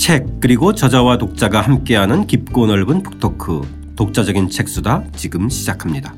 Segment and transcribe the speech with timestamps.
[0.00, 3.60] 책 그리고 저자와 독자가 함께하는 깊고 넓은 북토크.
[3.96, 5.04] 독자적인 책수다.
[5.14, 6.14] 지금 시작합니다.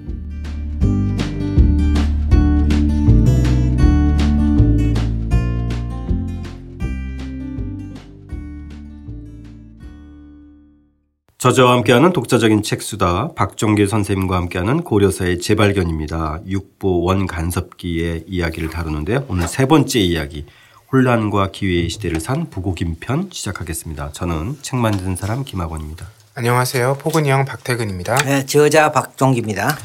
[11.38, 13.33] 저자와 함께하는 독자적인 책수다.
[13.34, 16.42] 박종계 선생님과 함께하는 고려사의 재발견입니다.
[16.46, 20.46] 육보 원간섭기의 이야기를 다루는데 오늘 세 번째 이야기
[20.92, 24.12] 혼란과 기회의 시대를 산 부고김 편 시작하겠습니다.
[24.12, 26.06] 저는 책 만드는 사람 김학원입니다.
[26.34, 26.98] 안녕하세요.
[27.01, 28.16] 포근이 형 박태근입니다.
[28.16, 29.78] 네, 저자 박종기입니다.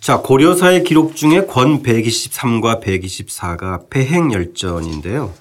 [0.00, 5.32] 자 고려사의 기록 중에 권 123과 124가 폐행열전인데요.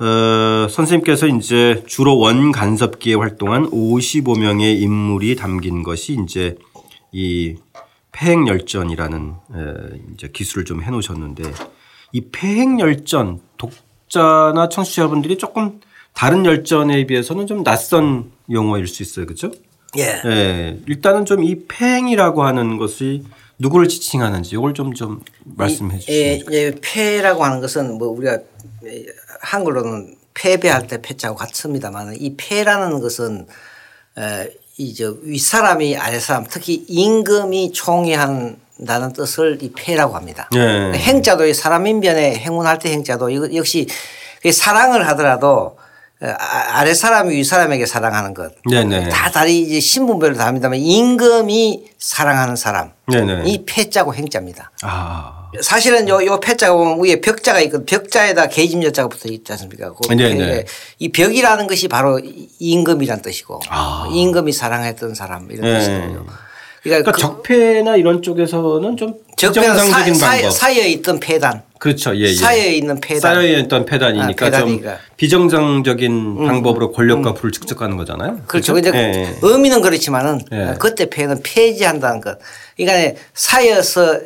[0.00, 6.56] 어, 선생님께서 이제 주로 원간섭기에 활동한 55명의 인물이 담긴 것이 이제
[7.12, 7.54] 이
[8.10, 9.34] 폐행열전이라는
[10.14, 11.52] 이제 기술을 좀 해놓으셨는데
[12.12, 13.72] 이 폐행열전 독
[14.08, 15.80] 자나 청취자분들이 조금
[16.14, 19.26] 다른 열전에 비해서는 좀 낯선 용어일 수 있어요.
[19.26, 19.50] 그렇죠?
[19.96, 20.20] 예.
[20.24, 20.80] 예.
[20.86, 23.24] 일단은 좀이 폐행이라고 하는 것이
[23.58, 26.12] 누구를 지칭하는지 이걸 좀 좀 말씀해 주시죠.
[26.12, 28.38] 예, 예, 폐라고 하는 것은 뭐 우리가
[29.40, 33.46] 한글로는 패배할 때 패자하고 같습니다만 이 패라는 것은
[34.76, 40.48] 이저 윗사람이 아랫사람 특히 임금이 총애한 다는 뜻을 이 패라고 합니다.
[40.52, 40.92] 네.
[40.92, 43.86] 행자도 사람인변에 행운할 때 행자도 이거 역시
[44.52, 45.76] 사랑을 하더라도
[46.20, 48.52] 아랫사람이 윗사람에게 사랑하는 것.
[48.68, 49.08] 네네.
[49.08, 52.90] 다 다리 이제 신분별로 다릅니다만 임금이 사랑하는 사람.
[53.06, 53.44] 네네.
[53.46, 54.72] 이 패자고 행자입니다.
[54.82, 55.50] 아.
[55.62, 57.86] 사실은 요, 요 패자가 보면 위에 벽자가 있거든.
[57.86, 59.92] 벽자에다 계집여자가 붙어 있지 않습니까?
[59.94, 60.64] 그 네네.
[60.98, 62.20] 이 벽이라는 것이 바로
[62.58, 64.08] 임금이란 뜻이고 아.
[64.12, 65.78] 임금이 사랑했던 사람 이런 네.
[65.78, 66.26] 뜻이거든요.
[66.82, 70.14] 그러니까 그 적폐나 이런 쪽에서는 좀 사, 방법.
[70.14, 71.62] 사, 사이에 있던 폐단.
[71.78, 72.14] 그렇죠.
[72.16, 72.34] 예, 예.
[72.34, 73.20] 사이에 있는 폐단.
[73.20, 74.50] 쌓여 있던 패단이니까 아.
[74.50, 74.82] 좀
[75.16, 78.40] 비정상적인 방법으로 권력과 부를 측정하는 거잖아요.
[78.46, 78.74] 그렇죠.
[78.74, 78.78] 그죠?
[78.78, 79.36] 이제 예, 예.
[79.42, 80.74] 의미는 그렇지만은 예.
[80.78, 82.38] 그때 폐는 폐지한다는 것.
[82.78, 83.18] 그러니까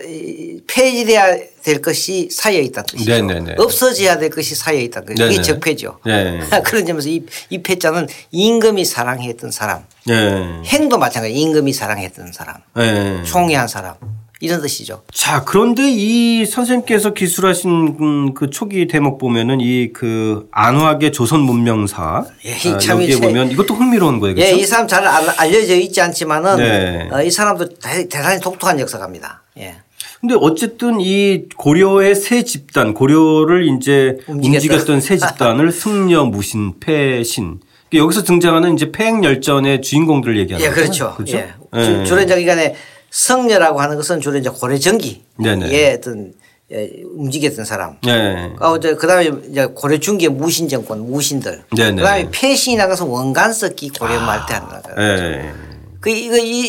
[0.06, 3.10] 이 폐지돼야 될 것이 사이에 있다는 뜻이죠.
[3.10, 3.54] 네네네.
[3.56, 4.54] 없어져야 될 것이
[4.84, 5.24] 있다는 것이죠.
[5.24, 5.34] 네네.
[5.34, 6.00] 이게 적폐죠.
[6.04, 6.40] 네.
[6.64, 9.84] 그런 점에서 이, 이 폐자는 임금이 사랑했던 사람.
[10.08, 10.62] 예.
[10.66, 12.56] 행도 마찬가지 임금이 사랑했던 사람.
[12.78, 13.22] 예.
[13.24, 13.94] 총애한 사람.
[14.42, 15.02] 이런 뜻이죠.
[15.12, 17.70] 자, 그런데 이 선생님께서 기술하신
[18.00, 23.50] 음, 그 초기 대목 보면은 이 그 안화계 조선 문명사 예, 아, 참 여기에 보면
[23.52, 24.34] 이것도 흥미로운 거예요.
[24.34, 24.50] 그렇죠?
[24.50, 27.08] 예, 이 사람 잘 알- 알려져 있지 않지만은 네.
[27.12, 29.42] 어, 이 사람도 대- 대단히 독특한 역사가입니다.
[29.58, 29.76] 예.
[30.20, 35.00] 근데 어쨌든 이 고려의 세 집단, 고려를 이제 움직였던.
[35.00, 37.60] 세 집단을 승려, 무신, 패신.
[37.90, 41.14] 그러니까 여기서 등장하는 이제 폐행 열전의 주인공들을 얘기하는 예, 거죠.
[41.14, 41.14] 그렇죠.
[41.16, 41.36] 그렇죠?
[41.36, 41.54] 예.
[41.76, 41.84] 예.
[41.84, 42.74] 주- 주로 이제 이간에
[43.12, 45.22] 성녀라고 하는 것은 주로 이제 고려전기.
[45.36, 45.70] 네네.
[45.70, 46.32] 예, 어떤
[46.72, 47.98] 예, 움직였던 사람.
[48.02, 48.50] 네.
[48.98, 51.62] 그 다음에 이제 고려 중기의 무신 정권, 무신들.
[51.68, 54.88] 그 다음에 패신이라는 것은 원간석기 고려 말때 하는 거죠.
[54.98, 55.52] 예.
[56.00, 56.60] 그 이거 이,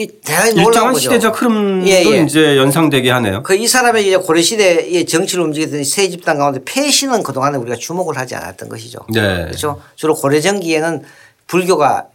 [0.00, 1.00] 이 대단히 놀라운 거죠.
[1.00, 2.22] 시대적 흐름도 예, 예.
[2.22, 3.42] 이제 연상되게 하네요.
[3.42, 8.16] 그 이 사람의 이제 고려 시대의 정치를 움직이던 세 집단 가운데 패신은 그동안에 우리가 주목을
[8.16, 9.00] 하지 않았던 것이죠.
[9.12, 9.44] 네.
[9.44, 9.80] 그렇죠.
[9.96, 11.02] 주로 고려 전기에는
[11.46, 12.06] 불교가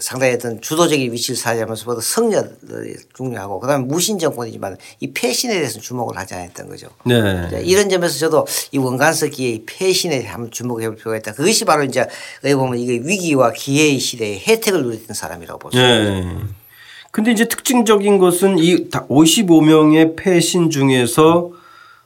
[0.00, 6.16] 상당히 어떤 주도적인 위치를 차지하면서 보다 성녀들이 중요하고 그다음에 무신 정권이지만 이 패신에 대해서는 주목을
[6.16, 6.88] 하지 않았던 거죠.
[7.04, 7.62] 네.
[7.62, 11.32] 이런 점에서 저도 이 원간석기의 이 패신에 한번 주목해 볼 필요가 있다.
[11.32, 12.06] 그것이 바로 이제
[12.44, 16.10] 여기 보면 이게 위기와 기회의 시대에 혜택을 누렸던 사람이라고 볼수 있습니다.
[16.10, 16.58] 네.
[17.10, 21.52] 근데 이제 특징적인 것은 이 55명의 패신 중에서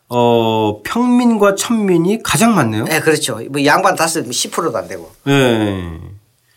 [0.08, 2.84] 어, 평민과 천민이 가장 많네요.
[2.84, 3.40] 네, 그렇죠.
[3.48, 5.10] 뭐 양반 다섯 10%도 안 되고.
[5.24, 5.98] 네.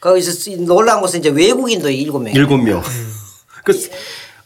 [0.05, 2.33] 거기서 놀라운 것은 이제 외국인도 일곱 명.
[2.35, 2.83] 일곱 명.
[3.63, 3.73] 그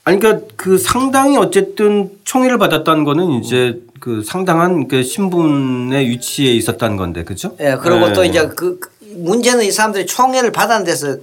[0.05, 6.95] 아니 그러니까 그 상당히 어쨌든 총애를 받았다는 거는 이제 그 상당한 그 신분의 위치에 있었다는
[6.95, 7.57] 건데 그죠?
[7.59, 8.13] 예, 그리고 네.
[8.13, 11.17] 또 이제 그그 문제는 이 사람들이 총애를 받은 데서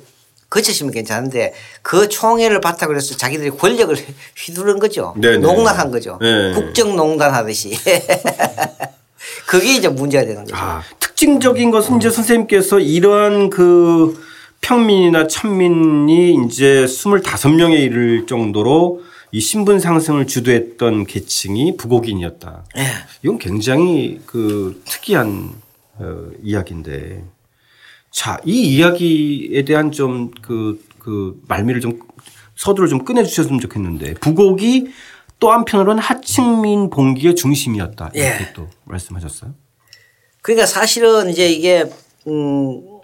[0.50, 3.96] 거쳤으면 괜찮은데 그 총애를 받다 그래서 자기들이 권력을
[4.36, 5.14] 휘두른 거죠.
[5.16, 5.38] 네네.
[5.38, 6.18] 농락한 거죠.
[6.20, 6.52] 네.
[6.52, 7.74] 국정농단 하듯이.
[9.46, 10.54] 그게 이제 문제가 되는 거죠.
[10.56, 14.25] 아, 특징적인 것은 이제 선생님께서 이러한 그
[14.60, 22.64] 평민이나 천민이 이제 25명에 이를 정도로 이 신분 상승을 주도했던 계층이 부곡인이었다.
[22.78, 22.82] 예.
[23.22, 25.50] 이건 굉장히 그 특이한
[25.98, 27.24] 어, 이야기인데.
[28.10, 32.00] 자, 이 이야기에 대한 좀 그, 그 말미를 좀
[32.54, 34.88] 서두를 좀 꺼내주셨으면 좋겠는데 부곡이
[35.38, 38.12] 또 한편으로는 하층민 봉기의 중심이었다.
[38.14, 38.52] 이렇게 예.
[38.54, 39.54] 또 말씀하셨어요.
[40.40, 41.84] 그러니까 사실은 이제 이게
[42.26, 42.95] 음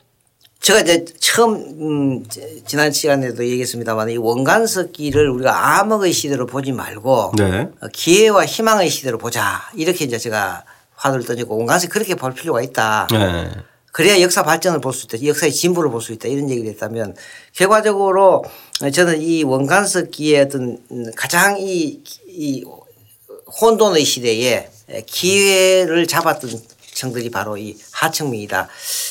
[0.62, 2.25] 제가 이제 처음 음
[2.67, 7.69] 지난 시간에도 얘기했습니다만 이 원간석기를 우리가 암흑의 시대로 보지 말고 네.
[7.81, 10.64] 어, 기회와 희망의 시대로 보자 이렇게 이제 제가
[10.94, 13.09] 화두를 던지고 원간석 그렇게 볼 필요가 있다.
[13.11, 13.50] 네.
[13.91, 15.26] 그래야 역사 발전을 볼 수 있다.
[15.26, 16.29] 역사의 진보를 볼 수 있다.
[16.29, 17.17] 이런 얘기를 했다면
[17.53, 18.44] 결과적으로
[18.93, 20.79] 저는 이 원간석기의 어떤
[21.17, 22.64] 가장 이, 이
[23.61, 24.70] 혼돈의 시대에
[25.06, 26.50] 기회를 잡았던
[26.93, 28.69] 청들이 바로 이 하청민이다.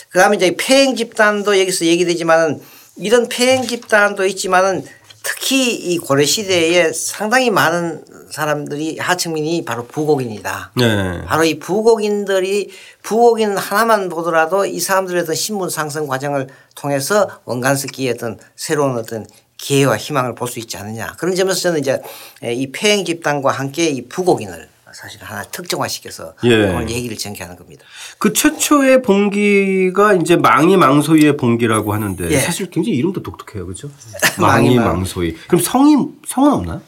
[0.10, 2.62] 그 다음에 이제 폐행 집단도 여기서 얘기되지만은
[2.98, 4.86] 이런 폐행 집단도 있지만은
[5.24, 10.72] 특히 이 고려 시대에 상당히 많은 사람들이 하층민이 바로 부곡인이다.
[10.78, 11.22] 네.
[11.26, 12.72] 바로 이 부곡인들이
[13.04, 19.28] 부곡인 하나만 보더라도 이 사람들의 어떤 신분 상승 과정을 통해서 원간석기의 어떤 새로운 어떤
[19.58, 21.16] 기회와 희망을 볼 수 있지 않느냐.
[21.20, 22.02] 그런 점에서 저는 이제
[22.44, 26.66] 이 폐행 집단과 함께 이 부곡인을 사실 하나 특정화시켜서 예.
[26.70, 27.86] 오늘 얘기를 전개하는 겁니다.
[28.18, 32.38] 그 최초의 봉기가 이제 망이 망소이의 봉기라고 하는데 예.
[32.40, 33.90] 사실 굉장히 이름도 독특해요, 그렇죠?
[34.40, 34.76] 망이.
[34.76, 35.36] 망소이.
[35.48, 35.96] 그럼 성이
[36.28, 36.82] 성은 없나요?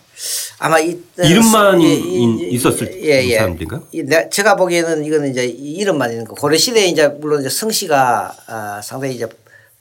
[0.60, 3.38] 아마 이 이름만 예, 인- 이- 있었을 예, 예.
[3.38, 3.82] 사람들인가?
[3.92, 6.36] 이 내- 제가 보기에는 이거는 이제 이 이름만 있는 거.
[6.36, 9.28] 고려 시대에 이제 물론 이제 성씨가 아, 상당히 이제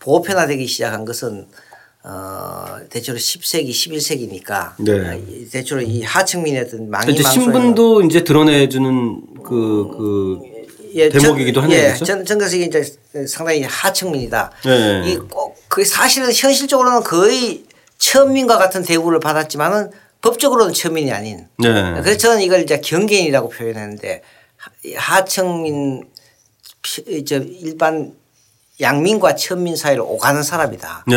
[0.00, 1.46] 보편화되기 시작한 것은
[2.04, 5.22] 어 대체로 10세기, 11세기니까 네.
[5.52, 10.40] 대체로 이 하층민의 어떤 이제 신분도 이제 드러내주는 그, 그
[10.94, 11.90] 예, 대목이기도 전- 하네요.
[11.90, 11.94] 예?
[11.94, 12.82] 전, 전거석이 이제
[13.28, 14.50] 상당히 하층민이다.
[14.64, 15.10] 네.
[15.12, 17.64] 이꼭그 사실은 현실적으로는 거의
[17.99, 19.90] 천민과 같은 대우를 받았지만은
[20.22, 21.46] 법적으로는 천민이 아닌.
[21.58, 21.69] 네.
[22.02, 24.22] 그래서 저는 이걸 이제 경계인이라고 표현했는데
[24.56, 26.02] 하- 하층민
[26.82, 28.12] 피- 저 일반
[28.80, 31.04] 양민과 천민 사이를 오가는 사람이다.
[31.06, 31.16] 네.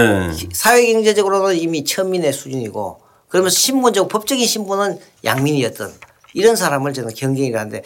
[0.54, 5.94] 사회 경제적으로는 이미 천민의 수준이고 그러면서 신분적 법적인 신분은 양민이었던
[6.34, 7.84] 이런 사람을 저는 경경이라는데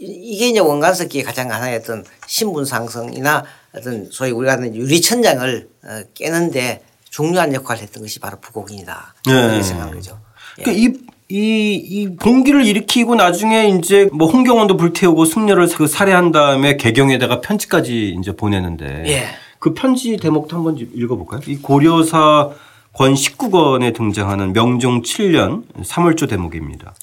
[0.00, 3.44] 이게 이제 원간석기의 가장 어떤 신분 상승이나
[3.74, 9.14] 어떤 소위 우리가 하는 유리천장을 어, 깨는데 중요한 역할을 했던 것이 바로 부곡인이다.
[9.26, 9.32] 네.
[9.32, 10.18] 그렇게 생각하는 거죠.
[10.56, 16.76] 그러니까 이, 이, 이 봉기를 일으키고 나중에 이제 뭐 홍경원도 불태우고 승려를 그 살해한 다음에
[16.76, 19.28] 개경에다가 편지까지 이제 보내는데 예.
[19.58, 21.40] 그 편지 대목도 한번 좀 읽어볼까요?
[21.46, 22.50] 이 고려사
[22.92, 26.94] 권 19권에 등장하는 명종 7년 3월조 대목입니다.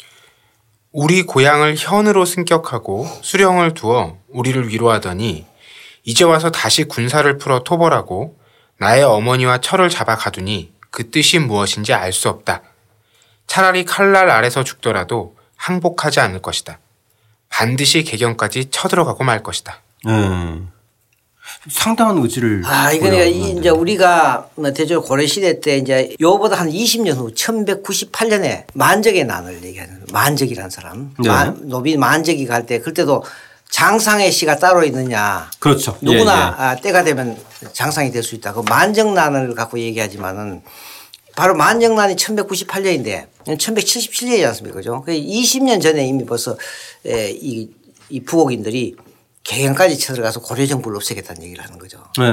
[0.92, 5.46] 우리 고향을 현으로 승격하고 수령을 두어 우리를 위로하더니
[6.04, 8.38] 이제 와서 다시 군사를 풀어 토벌하고
[8.78, 12.62] 나의 어머니와 철을 잡아 가두니 그 뜻이 무엇인지 알 수 없다.
[13.50, 16.78] 차라리 칼날 아래서 죽더라도 항복하지 않을 것이다.
[17.50, 19.82] 반드시 개경까지 쳐들어가고 말 것이다.
[20.06, 20.12] 네.
[21.70, 23.60] 상당한 의지를 아, 이거 보여주는데.
[23.60, 29.64] 이제 우리가 뭐 대체로 고려 시대 때 이제 요보다 한 20년 후 1198년에 만적의 난을
[29.64, 31.14] 얘기하는 만적이라는 사람.
[31.20, 31.28] 네.
[31.28, 33.24] 만- 노비 만적이 갈 때 그때도
[33.72, 35.50] 장상의 시가 따로 있느냐.
[35.60, 35.98] 그렇죠.
[36.04, 36.62] 예, 누구나 예.
[36.64, 37.36] 아, 때가 되면
[37.74, 38.54] 장상이 될 수 있다.
[38.54, 40.62] 그 만정난을 갖고 얘기하지만은
[41.40, 44.76] 바로 만정난이 1198년인데 1177년이지 않습니까?
[44.76, 45.02] 그죠?
[45.06, 46.58] 그 20년 전에 이미 벌써
[47.06, 47.70] 에, 이,
[48.10, 48.96] 이 부곡인들이
[49.46, 52.00] 개경까지 쳐들어가서 고려 정부를 없애겠다는 얘기를 하는 거죠.
[52.18, 52.26] 네.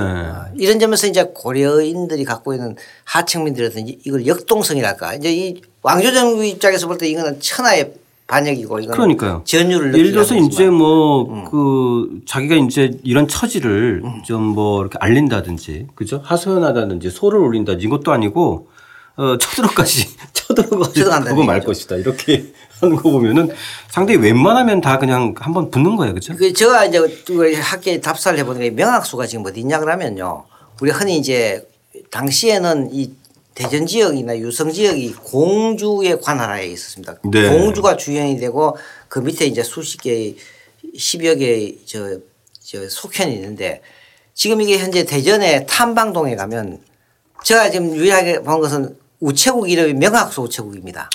[0.56, 2.74] 이런 점에서 이제 고려인들이 갖고 있는
[3.04, 5.14] 하층민들이라든지 이걸 역동성이랄까.
[5.14, 7.92] 이제 이 왕조 정부 입장에서 볼 때 이거는 천하의
[8.26, 9.42] 반역이고 이거는 그러니까요.
[9.46, 10.74] 전율을 예를 들어서 이제 거지만.
[10.74, 18.74] 뭐그 자기가 이제 이런 처지를 좀뭐 이렇게 알린다든지 그죠 하소연하다든지 소를 올린다든지 이것도 아니고
[19.16, 21.60] 어 쳐들어까지 쳐들어가지고 그거 말.
[21.60, 23.48] 것이다 이렇게 하는 거 보면은
[23.88, 26.36] 상당히 웬만하면 다 그냥 한번 붙는 거예요 그죠?
[26.36, 26.98] 그 제가 이제
[27.30, 30.44] 우리 학교에 답사를 해보는 게 명학수가 지금 어디 있냐 그러면요.
[30.80, 31.66] 우리 흔히 이제
[32.10, 33.12] 당시에는 이
[33.54, 37.16] 대전 지역이나 유성 지역이 공주의 관할하에 있었습니다.
[37.24, 37.48] 네.
[37.48, 38.76] 공주가 주연이 되고
[39.08, 40.36] 그 밑에 이제 수십 개의
[40.94, 42.18] 십여 개의 저,
[42.62, 43.80] 저 속현이 있는데
[44.34, 46.80] 지금 이게 현재 대전의 탐방동에 가면
[47.42, 51.08] 제가 지금 유일하게 본 것은 우체국 이름이 명학수 우체국입니다.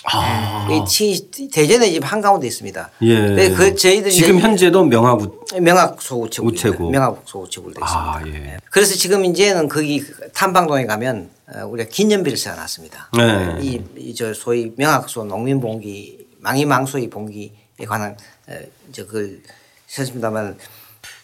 [0.71, 2.81] 이 치- 대전에 지금 한가운데 있습니다.
[2.81, 2.89] 아.
[3.05, 3.19] 예.
[3.29, 6.91] 네, 그 저희들이 지금 현재도 명하고 명학소 우체국 우체국.
[6.91, 8.11] 명학소 우체국으로 되어 있습니다.
[8.11, 8.57] 아 예.
[8.71, 10.03] 그래서 지금 이제는 거기
[10.33, 13.09] 탐방동에 가면 어, 우리가 기념비를 세워놨습니다.
[13.17, 13.57] 네.
[13.61, 17.51] 이, 이 저 소위 명학소 농민봉기 망이망소의 봉기에
[17.87, 18.17] 관한
[18.47, 18.53] 어,
[18.91, 19.39] 저 그걸
[19.87, 20.57] 썼습니다만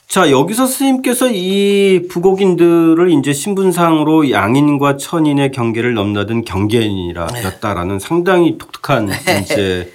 [0.08, 9.10] 자 여기서 스님께서 이 부곡인들을 이제 신분상으로 양인과 천인의 경계를 넘나든 경계인이라였다라는 상당히 독특한
[9.44, 9.92] 이제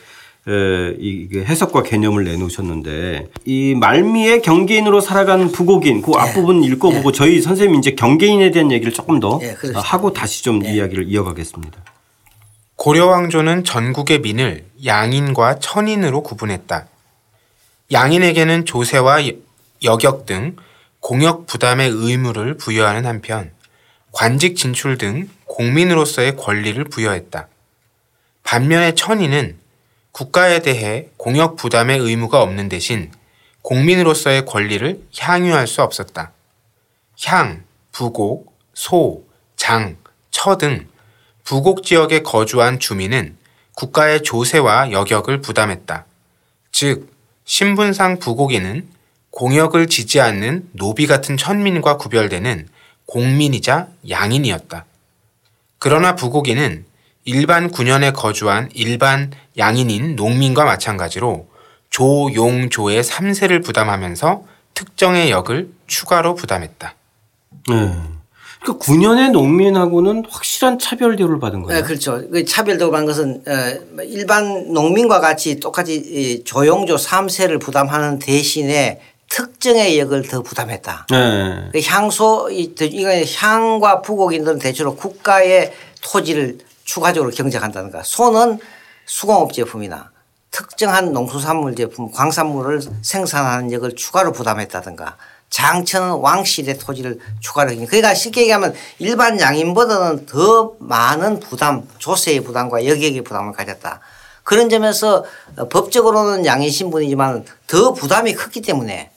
[0.46, 7.78] 에, 이그 해석과 개념을 내놓으셨는데 이 말미에 경계인으로 살아간 부곡인 그 앞부분 읽어보고 저희 선생님
[7.78, 9.78] 이제 경계인에 대한 얘기를 조금 더 예, 그러시죠.
[9.80, 11.78] 하고 다시 좀 이야기를 이어가겠습니다.
[12.76, 16.86] 고려 왕조는 전국의 민을 양인과 천인으로 구분했다.
[17.92, 19.32] 양인에게는 조세와 여-
[19.84, 20.56] 여격 등
[21.00, 23.52] 공역 부담의 의무를 부여하는 한편
[24.12, 27.48] 관직 진출 등 공민으로서의 권리를 부여했다.
[28.44, 29.58] 반면에 천인은
[30.12, 33.10] 국가에 대해 공역 부담의 의무가 없는 대신
[33.62, 36.32] 공민으로서의 권리를 향유할 수 없었다.
[37.24, 39.24] 향, 부곡, 소,
[39.56, 39.96] 장,
[40.30, 40.88] 처 등
[41.44, 43.36] 부곡 지역에 거주한 주민은
[43.74, 46.06] 국가의 조세와 여격을 부담했다.
[46.72, 47.12] 즉,
[47.44, 48.88] 신분상 부곡인은
[49.32, 52.68] 공역을 지지 않는 노비 같은 천민과 구별되는
[53.06, 54.84] 공민이자 양인이었다.
[55.78, 56.84] 그러나 부곡인은
[57.24, 61.48] 일반 군현에 거주한 일반 양인인 농민과 마찬가지로
[61.90, 66.94] 조용조의 3세를 부담하면서 특정의 역을 추가로 부담했다.
[67.68, 67.92] 네.
[68.62, 71.80] 그러니까 9년의 농민하고는 확실한 차별 대우를 받은 거예요.
[71.80, 72.22] 네, 그렇죠.
[72.30, 79.00] 그 차별도라는 것은 어, 일반 농민과 같이 똑같이 이 조용조 3세를 부담하는 대신에
[79.34, 81.06] 특정의 역을 더 부담했다.
[81.10, 81.70] 네.
[81.72, 83.08] 그 향소 이- 이거
[83.38, 85.72] 향과 부곡인들은 대체로 국가의
[86.02, 88.58] 토지를 추가적으로 경작한다든가 소는
[89.06, 90.10] 수공업 제품이나
[90.50, 95.16] 특정한 농수산물 제품 광산물을 생산하는 역을 추가로 부담했다든가
[95.48, 102.84] 장천은 왕실의 토지를 추가로 경 그러니까 쉽게 얘기하면 일반 양인보다는 더 많은 부담 조세의 부담과
[102.84, 104.00] 여객의 부담을 가졌다.
[104.42, 105.24] 그런 점에서
[105.70, 109.10] 법적으로는 양인 신분이지만 더 부담이 컸기 때문에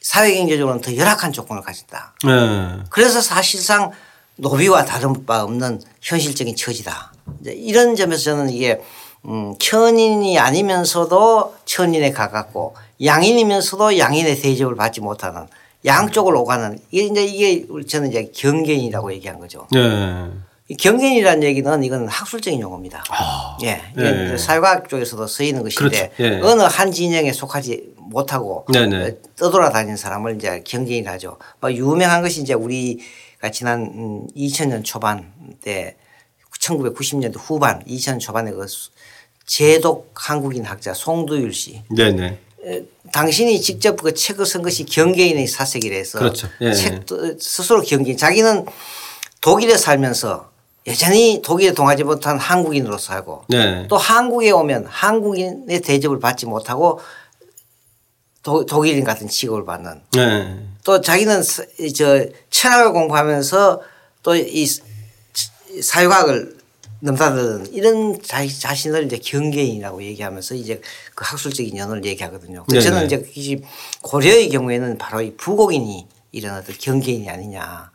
[0.00, 2.14] 사회경제적으로는 더 열악한 조건을 가졌다.
[2.24, 2.84] 네.
[2.90, 3.90] 그래서 사실상
[4.36, 7.12] 노비와 다른 바 없는 현실적인 처지다.
[7.44, 8.80] 이런 점에서 저는 이게
[9.24, 15.46] 음, 천인이 아니면서도 천인에 가깝고 양인이면서도 양인의 대접을 받지 못하는
[15.84, 19.66] 양쪽을 오가는 이게 이제 이게 저는 이제 경계인이라고 얘기한 거죠.
[19.72, 20.28] 네.
[20.70, 23.02] 이 경계인이라는 얘기는 이건 학술적인 용어입니다.
[23.62, 23.80] 예.
[23.92, 24.36] 이게 네.
[24.36, 26.22] 사회과학 쪽에서도 쓰이는 것인데 그렇죠.
[26.22, 26.40] 예.
[26.42, 29.02] 어느 한 진영에 속하지 못하고 네네.
[29.06, 31.38] 어, 떠돌아다니는 사람을 이제 경계인이라 하죠.
[31.60, 35.32] 뭐 유명한 것이 이제 우리가 지난 음, 2000년 초반
[35.62, 35.96] 때
[36.60, 38.90] 1990년대 후반 2000년 초반에 그 수-
[39.46, 42.38] 제독 한국인 학자 송두율 씨 네네.
[42.66, 42.82] 에,
[43.14, 46.48] 당신이 직접 그 책을 쓴 것이 경계인의 사색이라서 그렇죠.
[46.60, 48.66] 예, 책도 스스로 경계인 자기는
[49.40, 50.50] 독일에 살면서
[50.88, 53.86] 여전히 독일에 동하지 못한 한국인으로 살고 네.
[53.88, 57.00] 또 한국에 오면 한국인의 대접을 받지 못하고
[58.42, 60.66] 도, 독일인 같은 취급을 받는 네.
[60.84, 63.80] 또 자기는 사- 이저 철학을 공부하면서
[64.22, 64.66] 또 이
[65.82, 66.56] 사회과학을
[67.00, 70.80] 넘나드는 이런 자, 자신을 이제 경계인이라고 얘기하면서 이제
[71.14, 72.64] 그 학술적인 연을 얘기하거든요.
[72.68, 72.80] 네네.
[72.80, 73.60] 저는 이제 이
[74.02, 77.90] 고려의 경우에는 바로 이 부곡인이 이런 어떤 경계인이 아니냐.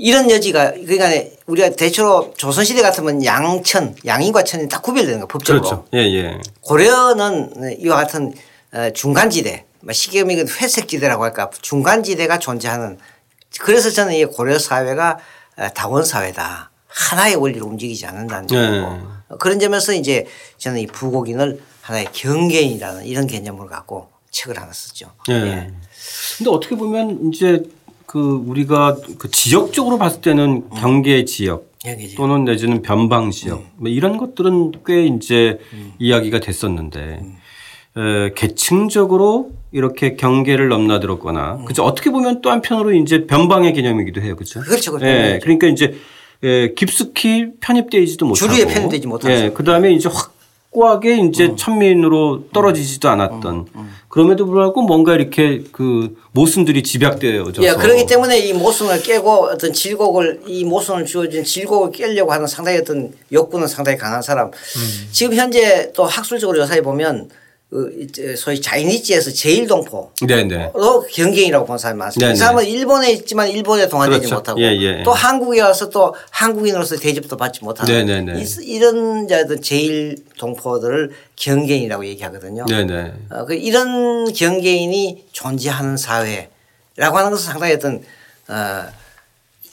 [0.00, 5.62] 이런 여지가 그러니까 우리가 대체로 조선시대 같으면 양천, 양인과 천이 딱 구별되는 거 법적으로.
[5.62, 5.86] 그렇죠.
[5.92, 6.38] 예, 예.
[6.62, 8.32] 고려는 이와 같은
[8.72, 12.98] 어, 중간지대, 뭐 말하면 회색지대라고 할까 중간지대가 존재하는
[13.60, 15.18] 그래서 저는 이 고려 사회가
[15.58, 16.70] 어, 다원 사회다.
[16.86, 18.56] 하나의 원리로 움직이지 않는다는 네.
[18.56, 18.86] 얘기고
[19.28, 20.26] 어, 그런 점에서 이제
[20.56, 25.12] 저는 이 부곡인을 하나의 경계인이라는 이런 개념을 갖고 책을 하나 썼죠.
[25.28, 25.34] 예.
[25.34, 25.70] 예.
[26.38, 27.62] 근데 어떻게 보면 이제
[28.10, 32.16] 그 우리가 그 지역적으로 봤을 때는 경계 지역 경계 지역.
[32.16, 35.60] 또는 내지는 변방 지역 뭐 이런 것들은 꽤 이제
[36.00, 37.20] 이야기가 됐었는데
[37.96, 41.84] 에, 계층적으로 이렇게 경계를 넘나들었거나 그죠?
[41.84, 44.58] 어떻게 보면 또 한편으로 이제 변방의 개념이기도 해요 그렇죠.
[44.58, 45.06] 그렇죠, 그렇죠.
[45.06, 45.94] 예, 그러니까 이제
[46.42, 48.52] 예, 깊숙이 편입되지도 못하고.
[48.52, 49.32] 주류에 편입되지 못하죠.
[49.32, 50.08] 예, 그다음에 이제
[50.72, 53.66] 확고하게 이제 천민으로 떨어지지도 않았던
[54.10, 60.42] 그럼에도 불구하고 뭔가 이렇게 그 모순들이 집약되어져서 예, 그렇기 때문에 이 모순을 깨고 어떤 질곡을
[60.48, 64.50] 이 모순을 주어진 질곡을 깨려고 하는 상당히 어떤 욕구는 상당히 강한 사람.
[65.12, 67.30] 지금 현재 또 학술적으로 조사해 보면
[68.36, 70.72] 소위 자이니치에서 제일동포 네네.
[70.74, 72.26] 로 경계인이라고 보는 사람이 많습니다.
[72.26, 72.34] 네네.
[72.34, 74.34] 이 사람은 일본에 있지만 일본에 동화되지 그렇죠.
[74.34, 75.02] 못하고 예, 예.
[75.04, 78.42] 또 한국에 와서 또 한국인으로서 대접도 받지 못하는 네네네.
[78.42, 82.64] 이- 이런 자들 제일 동포들을 경계인이라고 얘기하거든요.
[82.66, 83.12] 네네.
[83.30, 86.48] 어, 그 이런 경계인이 존재하는 사회라고
[87.18, 88.02] 하는 것은 상당히 어떤
[88.48, 88.84] 어,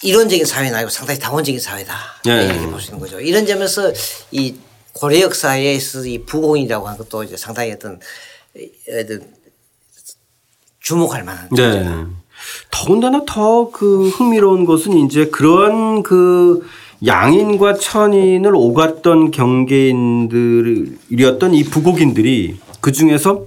[0.04, 2.46] 이론적인 사회는 아니고 상당히 다원적인 사회다 네.
[2.46, 3.20] 이렇게 볼 수 있는 거죠.
[3.20, 3.92] 이런 점에서
[4.30, 4.54] 이
[5.00, 8.00] 고려 역사에서 이 부공이라고 하는 것도 이제 상당히 어떤
[8.90, 9.22] 어떤
[10.80, 11.86] 주목할 만한 네.
[12.72, 16.68] 더군다나 더 그 흥미로운 것은 이제 그런 그
[17.06, 23.46] 양인과 천인을 오갔던 경계인들이었던 이 부곡인들이 그 중에서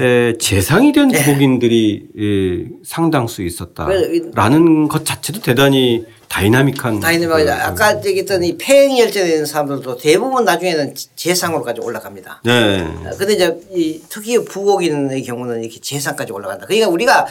[0.00, 1.22] 에, 재상이 된 네.
[1.22, 9.30] 부곡인들이 에, 상당수 있었다라는 것 자체도 대단히 다이나믹한 다이내믹 그- 아까 얘기했던 이 폐행 열전에
[9.30, 12.42] 있는 사람들도 대부분 나중에는 재상으로까지 올라갑니다.
[12.44, 12.82] 네.
[12.82, 16.66] 어, 근데 이제 이 특히 부곡인의 경우는 이렇게 재상까지 올라간다.
[16.66, 17.26] 그러니까 우리가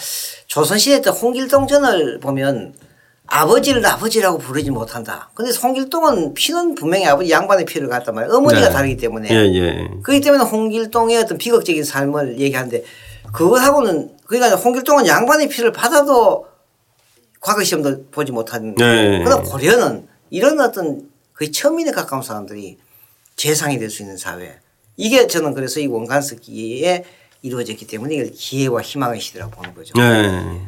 [0.47, 2.73] 조선시대 때 홍길동전을 보면
[3.25, 5.29] 아버지를 아버지라고 부르지 못한다.
[5.33, 8.35] 근데 홍길동은 피는 분명히 아버지 양반의 피를 갖단 말이에요.
[8.35, 8.73] 어머니가 네.
[8.73, 9.29] 다르기 때문에.
[9.31, 9.87] 예, 예.
[10.03, 12.83] 그렇기 때문에 홍길동의 어떤 비극적인 삶을 얘기하는데
[13.31, 16.48] 그것하고는 그러니까 홍길동은 양반의 피를 받아도
[17.39, 18.75] 과거 시험도 보지 못한.
[18.75, 19.21] 네.
[19.23, 22.77] 그러나 고려는 이런 어떤 거의 천민에 가까운 사람들이
[23.35, 24.59] 재상이 될 수 있는 사회.
[24.97, 27.05] 이게 저는 그래서 이 원간석 기에
[27.41, 29.93] 이루어졌기 때문에 이걸 기회와 희망의 시대라고 보는 거죠.
[29.95, 30.61] 네.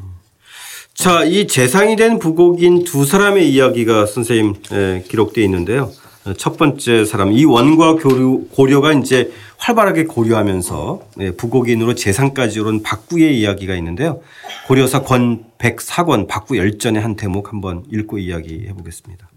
[0.93, 5.91] 자, 이 재상이 된 부곡인 두 사람의 이야기가 선생님 에, 기록되어 있는데요.
[6.25, 12.83] 어, 첫 번째 사람 이 원과 고려, 고려가 이제 활발하게 고려하면서 네, 부곡인으로 재상까지 오른
[12.83, 14.21] 박구의 이야기가 있는데요.
[14.67, 19.29] 고려사 권 104권 박구 열전의 한 대목 한번 읽고 이야기해 보겠습니다.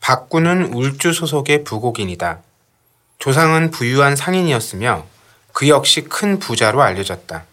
[0.00, 2.40] 박구는 울주 소속의 부곡인이다.
[3.18, 5.04] 조상은 부유한 상인이었으며
[5.52, 7.44] 그 역시 큰 부자로 알려졌다.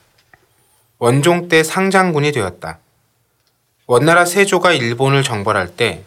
[1.00, 2.79] 원종 때 상장군이 되었다.
[3.88, 6.03] 원나라 세조가 일본을 정벌할 때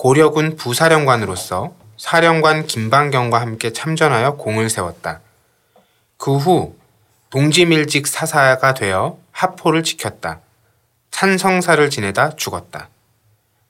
[0.00, 5.20] 고려군 부사령관으로서 사령관 김방경과 함께 참전하여 공을 세웠다.
[6.16, 6.74] 그 후
[7.28, 10.40] 동지밀직 사사가 되어 하포를 지켰다.
[11.10, 12.88] 찬성사를 지내다 죽었다.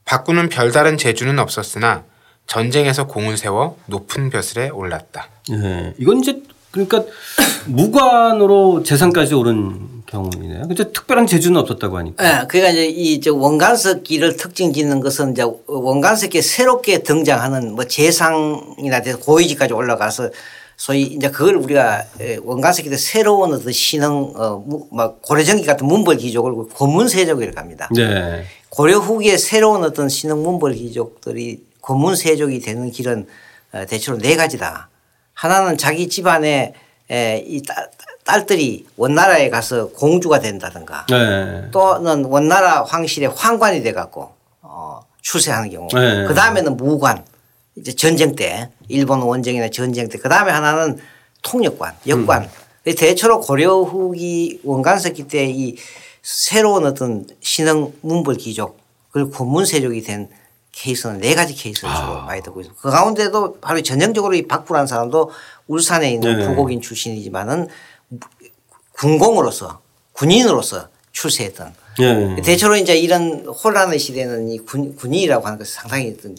[0.04, 2.04] 박구는 별다른 재주는 없었으나
[2.46, 5.26] 전쟁에서 공을 세워 높은 벼슬에 올랐다.
[5.50, 5.94] 예.
[5.98, 7.02] 이건 이제 그러니까
[7.66, 10.62] 무관으로 재상까지 오른 경우이네요.
[10.66, 12.24] 근데 특별한 재주는 없었다고 하니까.
[12.24, 19.18] 예, 그러니까 이제 이저 원간석기를 특징 짓는 것은 이제 원간석기에 새롭게 등장하는 뭐 재상이나 돼서
[19.18, 20.30] 고위직까지 올라가서
[20.76, 26.68] 소위 이제 그걸 우리가 예, 원간석기 때 새로운 어떤 신흥 어막 고려정기 같은 문벌 귀족을
[26.74, 27.88] 권문세족이라고 합니다.
[27.94, 28.44] 네.
[28.68, 33.26] 고려 후기에 새로운 어떤 신흥 문벌 귀족들이 권문세족이 되는 길은
[33.72, 34.88] 어, 대체로 네 가지다.
[35.34, 36.74] 하나는 자기 집안에
[37.10, 37.62] 에, 이
[38.30, 41.70] 딸, 딸들이 원나라에 가서 공주가 된다든가 네.
[41.70, 44.32] 또는 원나라 황실의 황관이 돼 갖고
[44.62, 45.88] 어, 출세하는 경우.
[45.92, 46.26] 네.
[46.26, 47.24] 그 다음에는 무관.
[47.76, 50.18] 이제 전쟁 때 일본 원정이나 전쟁 때.
[50.18, 50.98] 그 다음에 하나는
[51.42, 52.42] 통역관, 역관.
[52.44, 52.94] 음.
[52.96, 55.76] 대체로 고려 후기 원간석기 때 이
[56.22, 58.78] 새로운 어떤 신흥 문벌 귀족
[59.10, 60.28] 그리고 권문 세족이 된
[60.72, 62.24] 케이스는 네 가지 케이스를 주로 아.
[62.26, 62.80] 많이 듣고 있습니다.
[62.80, 65.30] 그 가운데도 바로 전형적으로 이 박부라는 사람도
[65.66, 66.46] 울산에 있는 네.
[66.46, 67.68] 부곡인 출신이지만은
[69.00, 69.80] 군공으로서
[70.12, 72.42] 군인으로서 출세했던 예.
[72.42, 76.36] 대체로 이제 이런 혼란의 시대는 이 군, 군인이라고 하는 것이 상당히 어떤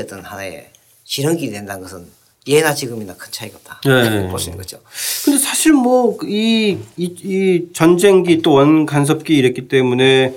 [0.00, 0.68] 어떤 하나의
[1.04, 2.06] 지름길이 된다는 것은
[2.46, 3.80] 예나 지금이나 큰 차이가 없다.
[3.84, 4.28] 네.
[4.28, 4.78] 볼수 있는 거죠.
[5.24, 10.34] 근데 사실 뭐 이 이 이 전쟁기 또 원간섭기 이랬기 때문에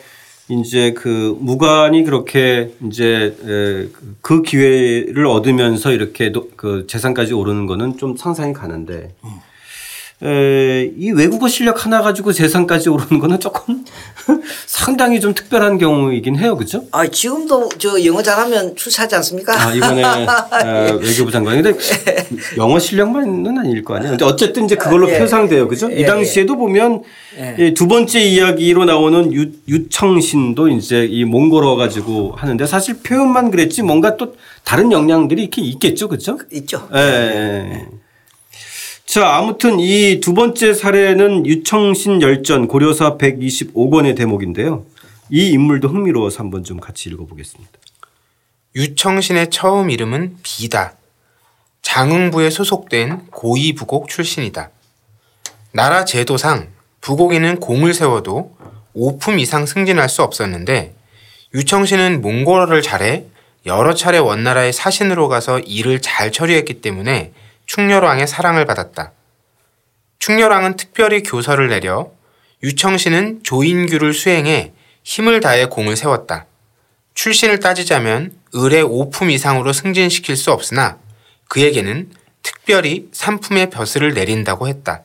[0.49, 3.89] 이제 그 무관이 그렇게 이제 에,
[4.21, 9.13] 그 기회를 얻으면서 이렇게 노- 그 재산까지 오르는 거는 좀 상상이 가는데
[10.23, 13.85] 에, 이 외국어 실력 하나 가지고 재산까지 오르는 거는 조금
[14.65, 16.57] 상당히 좀 특별한 경우이긴 해요.
[16.57, 16.85] 그죠?
[16.91, 19.53] 아, 지금도 저 영어 잘하면 출세하지 않습니까?
[19.53, 21.73] 아, 이번에 어, 외교부 장관인데
[22.57, 24.11] 영어 실력만은 아닐 거 아니에요.
[24.11, 25.19] 근데 어쨌든 이제 그걸로 예.
[25.19, 25.67] 표상돼요.
[25.67, 25.87] 그죠?
[25.91, 27.03] 예, 이 당시에도 보면
[27.59, 34.17] 이두 번째 이야기로 나오는 유, 유청신도 이제 이 몽골어 가지고 하는데 사실 표현만 그랬지 뭔가
[34.17, 36.07] 또 다른 영향들이 이렇게 있겠죠.
[36.07, 36.39] 그죠?
[36.51, 36.89] 있죠.
[36.95, 37.87] 예, 예.
[39.07, 44.85] 자, 아무튼 이 두 번째 사례는 유청신 열전 고려사 125권의 대목인데요.
[45.29, 47.71] 이 인물도 흥미로워서 한번 좀 같이 읽어보겠습니다.
[48.75, 50.95] 유청신의 처음 이름은 비다.
[51.81, 54.71] 장흥부에 소속된 고위부곡 출신이다.
[55.71, 56.67] 나라 제도상
[56.99, 58.57] 부곡인은 공을 세워도
[58.93, 60.95] 5품 이상 승진할 수 없었는데
[61.53, 63.23] 유청신은 몽골어를 잘해
[63.65, 67.31] 여러 차례 원나라의 사신으로 가서 일을 잘 처리했기 때문에
[67.67, 69.11] 충렬왕의 사랑을 받았다.
[70.19, 72.11] 충렬왕은 특별히 교서를 내려
[72.63, 76.45] 유청신은 조인규를 수행해 힘을 다해 공을 세웠다.
[77.13, 80.97] 출신을 따지자면 을의 5품 이상으로 승진시킬 수 없으나
[81.47, 82.09] 그에게는
[82.41, 85.03] 특별히 3품의 벼슬을 내린다고 했다.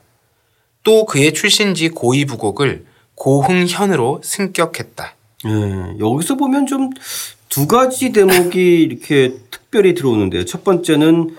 [0.82, 5.14] 또 그의 출신지 고위부곡을 고흥현으로 승격했다.
[5.46, 6.90] 예, 여기서 보면 좀
[7.52, 10.46] 두 가지 대목이 이렇게 특별히 들어오는데요.
[10.46, 11.36] 첫 번째는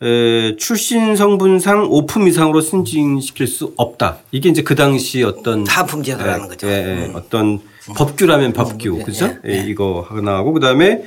[0.00, 4.18] 에, 출신 성분상 5품 이상으로 승진시킬 수 없다.
[4.30, 6.68] 이게 이제 그 당시 어떤 하품 제도라는 예, 거죠.
[6.68, 6.72] 예,
[7.08, 7.60] 예, 어떤
[7.96, 9.34] 법규라면 법규, 예, 그죠?
[9.46, 11.02] 예, 예, 이거 하나 하고 그다음에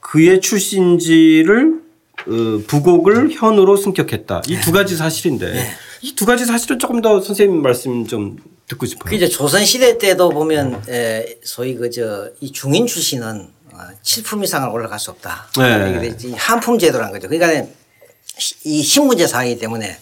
[0.00, 1.80] 그의 출신지를
[2.26, 4.42] 어, 부곡을 현으로 승격했다.
[4.48, 5.70] 이 두 가지 사실인데
[6.02, 8.36] 이 두 가지 사실은 조금 더 선생님 말씀 좀
[8.68, 9.08] 듣고 싶어요.
[9.10, 14.68] 그 이제 조선 시대 때도 보면 에, 소위 그저 이 중인 출신은 어, 7품 이상은
[14.70, 15.46] 올라갈 수 없다.
[15.58, 16.14] 네.
[16.36, 17.28] 한품 제도라는 거죠.
[17.28, 17.68] 그러니까
[18.64, 19.98] 이 신분제 상이기 때문에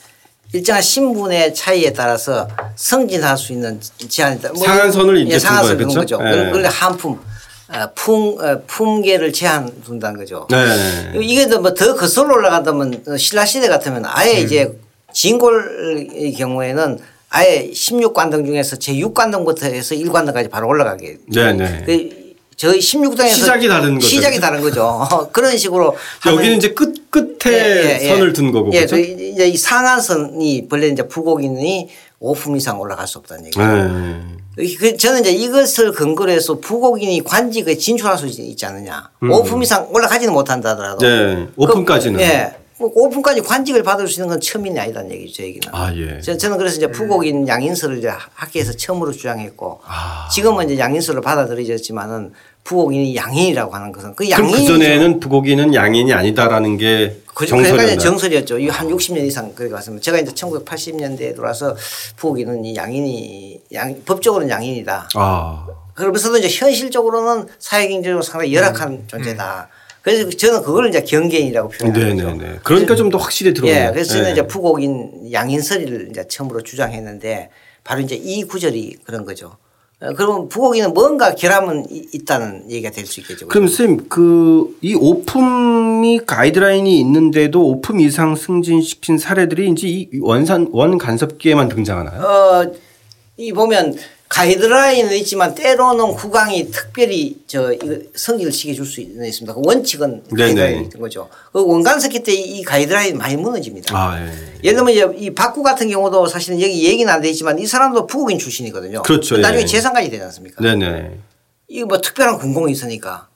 [0.52, 4.52] 일정한 신분의 차이에 따라서 승진할 수 있는 제한이 있다.
[4.52, 5.38] 뭐 상한선을 이제 예.
[5.38, 6.18] 둔 그렇죠?
[6.18, 6.20] 거죠.
[6.24, 6.50] 예.
[6.50, 7.20] 그러니까 한품
[7.68, 10.46] 어, 품 어, 품계를 제한 둔다는 거죠.
[10.50, 11.12] 네.
[11.20, 14.44] 이게 뭐더 거슬러 올라간다면 어, 신라 시대 같으면 아예 음.
[14.44, 14.78] 이제
[15.12, 16.98] 진골의 경우에는
[17.30, 21.18] 아예 16관동 중에서 제 6관동부터 해서 1관동까지 바로 올라가게.
[21.26, 22.15] 네 네.
[22.56, 24.06] 그 저희 16동에서 시작이 다른 거죠.
[24.06, 25.06] 시작이 다른 거죠.
[25.32, 28.08] 그런 식으로 여기는 이제 끝 끝에 예, 예, 예.
[28.08, 28.96] 선을 둔 거고 예, 그죠?
[28.96, 31.88] 그 이제 이 상한선이 원래 이제 부곡인이
[32.20, 33.60] 5품 이상 올라갈 수 없다는 얘기죠.
[33.60, 34.76] 네.
[34.78, 39.10] 그 저는 이제 이것을 근거로 해서 부곡인이 관직에 진출할 수 있지 않느냐.
[39.22, 41.06] 오 5품 이상 올라가지는 못한다 하더라도.
[41.06, 41.46] 네.
[41.56, 42.18] 오픈까지는.
[42.18, 42.54] 그, 예.
[42.78, 45.66] 5품까지 관직을 받을 수 있는 건 처음이 아니다는 얘기죠, 제 얘기는.
[45.74, 46.20] 아, 예.
[46.20, 50.28] 저- 저는 그래서 이제 부곡인 양인설을 이제 학계에서 처음으로 주장했고 아.
[50.30, 52.32] 지금은 이제 양인설로 받아들여졌지만은
[52.64, 57.98] 부곡인이 양인이라고 하는 것은 그 양인이 그 전에는 부곡이는 양인이 아니다라는 게그 정설이었나요?
[57.98, 58.58] 정설이었죠.
[58.58, 60.02] 이한 60년 이상 그래 갔습니다.
[60.02, 61.76] 제가 이제 1980년대에 들어와서
[62.16, 65.08] 부곡이는 이 양인이 양 법적으로는 양인이다.
[65.14, 65.66] 아.
[65.94, 69.04] 그러면서도 이제 현실적으로는 사회경제적으로 상당히 열악한 음.
[69.06, 69.68] 존재다.
[70.06, 72.00] 그래서 저는 그걸 이제 경계인이라고 표현하죠.
[72.14, 72.60] 네네네.
[72.62, 73.86] 그러니까 좀 더 확실히 들어오네요.
[73.88, 74.32] 예, 그래서 저는 네.
[74.34, 77.50] 이제 부곡인 양인설이를 이제 처음으로 주장했는데
[77.82, 79.56] 바로 이제 이 구절이 그런 거죠.
[79.98, 83.48] 어, 그러면 부곡이는 뭔가 결함은 이- 있다는 얘기가 될 수 있겠죠.
[83.48, 90.98] 그럼 선생님 그 이 오품이 가이드라인이 있는데도 오품 이상 승진시킨 사례들이 이제 이 원산 원
[90.98, 92.22] 간섭기에만 등장하나요?
[92.22, 92.72] 어,
[93.38, 93.96] 이 보면
[94.28, 97.72] 가이드라인은 있지만 때로는 구강이 특별히 저
[98.14, 99.54] 성질을 시켜줄 수 있습니다.
[99.54, 100.24] 그 원칙은.
[100.36, 101.28] 가이드라인이 있는 거죠.
[101.52, 103.96] 그 원간 석기 때 이 가이드라인 많이 무너집니다.
[103.96, 104.26] 아, 예.
[104.64, 108.38] 예를 들면 이제 이 박구 같은 경우도 사실은 여기 얘기는 안돼 있지만 이 사람도 부국인
[108.38, 109.02] 출신이거든요.
[109.02, 109.36] 그렇죠.
[109.36, 109.66] 나중에 예.
[109.66, 110.62] 재산까지 되지 않습니까?
[110.62, 111.18] 네네.
[111.68, 113.28] 이거 뭐 특별한 군공이 있으니까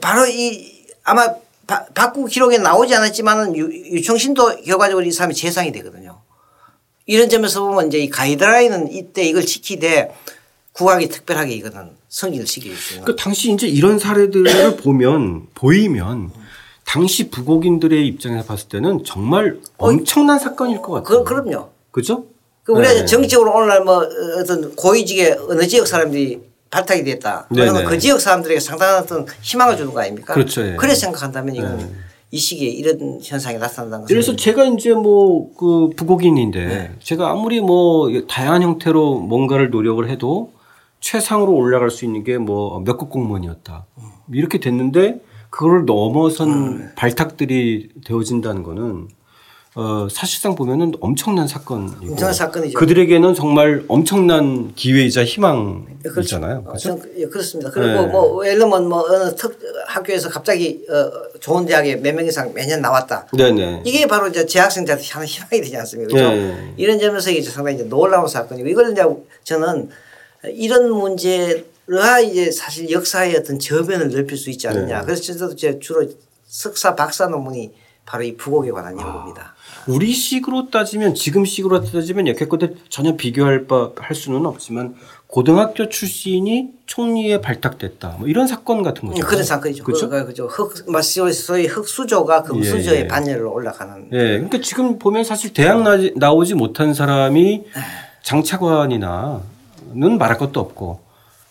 [0.00, 1.28] 바로 이 아마
[1.66, 6.20] 바, 박구 기록에 나오지 않았지만은 유, 유청신도 결과적으로 이 사람이 재상이 되거든요.
[7.08, 10.14] 이런 점에서 보면 이제 이 가이드라인은 이때 이걸 지키되
[10.72, 11.92] 국악이 특별하게 이거는
[12.46, 13.06] 시킬 수 있는.
[13.06, 16.30] 그 당시 이제 이런 사례들을 보면 보이면
[16.84, 21.24] 당시 부곡인들의 입장에서 봤을 때는 정말 엄청난 사건일 것 같아요.
[21.24, 21.70] 그, 그럼요.
[21.90, 22.26] 그죠?
[22.62, 23.06] 그 우리가 네.
[23.06, 24.06] 정치적으로 오늘날 뭐
[24.38, 27.46] 어떤 고위직의 어느 지역 사람들이 발탁이 됐다.
[27.48, 27.86] 그러면 네네.
[27.86, 30.34] 그 지역 사람들에게 상당한 어떤 희망을 주는 거 아닙니까?
[30.34, 30.76] 그렇죠, 예.
[30.76, 31.90] 그래 생각한다면 이건
[32.30, 36.90] 이 시기에 이런 현상이 나타난다는 것은 그래서 제가 이제 뭐 그 부곡인인데 네.
[37.00, 40.52] 제가 아무리 뭐 다양한 형태로 뭔가를 노력을 해도
[41.00, 43.86] 최상으로 올라갈 수 있는 게 뭐 몇 급 공무원이었다.
[44.32, 49.08] 이렇게 됐는데 그걸 넘어선 발탁들이 되어진다는 거는
[49.80, 52.76] 어 사실상 보면은 엄청난 사건이고 엄청난 사건이죠.
[52.80, 56.56] 그들에게는 정말 엄청난 기회이자 희망이잖아요.
[56.58, 56.78] 어, 그렇죠?
[56.88, 57.70] 저는 그- 예, 그렇습니다.
[57.70, 58.06] 그리고 네.
[58.08, 62.80] 뭐 예를 들면 뭐 어느 특 학교에서 갑자기 어, 좋은 대학에 몇 명 이상 매년
[62.80, 63.28] 나왔다.
[63.32, 63.82] 네네.
[63.86, 66.12] 이게 바로 이제 재학생들한테 하는 희망이 되지 않습니까?
[66.12, 66.28] 그죠?
[66.28, 66.74] 네.
[66.76, 69.04] 이런 점에서 이제 상당히 이제 놀라운 사건이고 이걸 이제
[69.44, 69.90] 저는
[70.54, 74.98] 이런 문제가 이제 사실 역사의 어떤 저변을 넓힐 수 있지 않느냐.
[74.98, 75.04] 네.
[75.04, 76.04] 그래서 저도 이제 주로
[76.48, 77.72] 석사 박사 논문이
[78.06, 79.54] 바로 이 부곡에 관한 연구입니다.
[79.88, 84.94] 우리식으로 따지면 지금식으로 따지면 여태껏 전혀 비교할 바 할 수는 없지만
[85.26, 88.16] 고등학교 출신이 총리에 발탁됐다.
[88.18, 89.20] 뭐 이런 사건 같은 거죠.
[89.20, 89.84] 음, 그런 사건이죠.
[89.84, 90.08] 그렇죠?
[90.08, 90.46] 그, 그죠.
[90.46, 93.08] 흑, 마- 소위 흑수저가 금수저의 예, 예.
[93.08, 94.08] 반열로 올라가는.
[94.12, 94.16] 예.
[94.16, 97.64] 그러니까 지금 보면 사실 대학 나, 나오지 못한 사람이
[98.22, 101.00] 장차관이나는 말할 것도 없고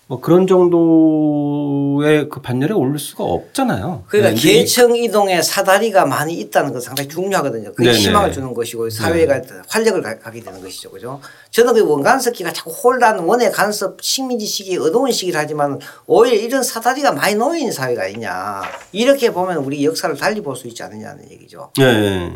[0.10, 4.06] 뭐 그런 정도의 그 반열에 오를 수가 없잖아요.
[4.08, 7.74] 그러니까 네, 계층 이동에 사다리가 많이 있다는 건 상당히 중요하거든요.
[7.74, 8.00] 그게 네네.
[8.04, 10.91] 희망을 주는 것이고 사회가 활력을 가- 가게 되는 것이죠.
[10.91, 11.20] 그죠?
[11.52, 17.12] 저는 그 원간섭기가 자꾸 혼란, 원의 간섭, 식민지 시기, 어두운 시기를 하지만 오히려 이런 사다리가
[17.12, 18.62] 많이 놓인 사회가 있냐.
[18.93, 21.72] 이렇게 보면 우리 역사를 달리 볼 수 있지 않느냐는 얘기죠.
[21.82, 22.32] 예.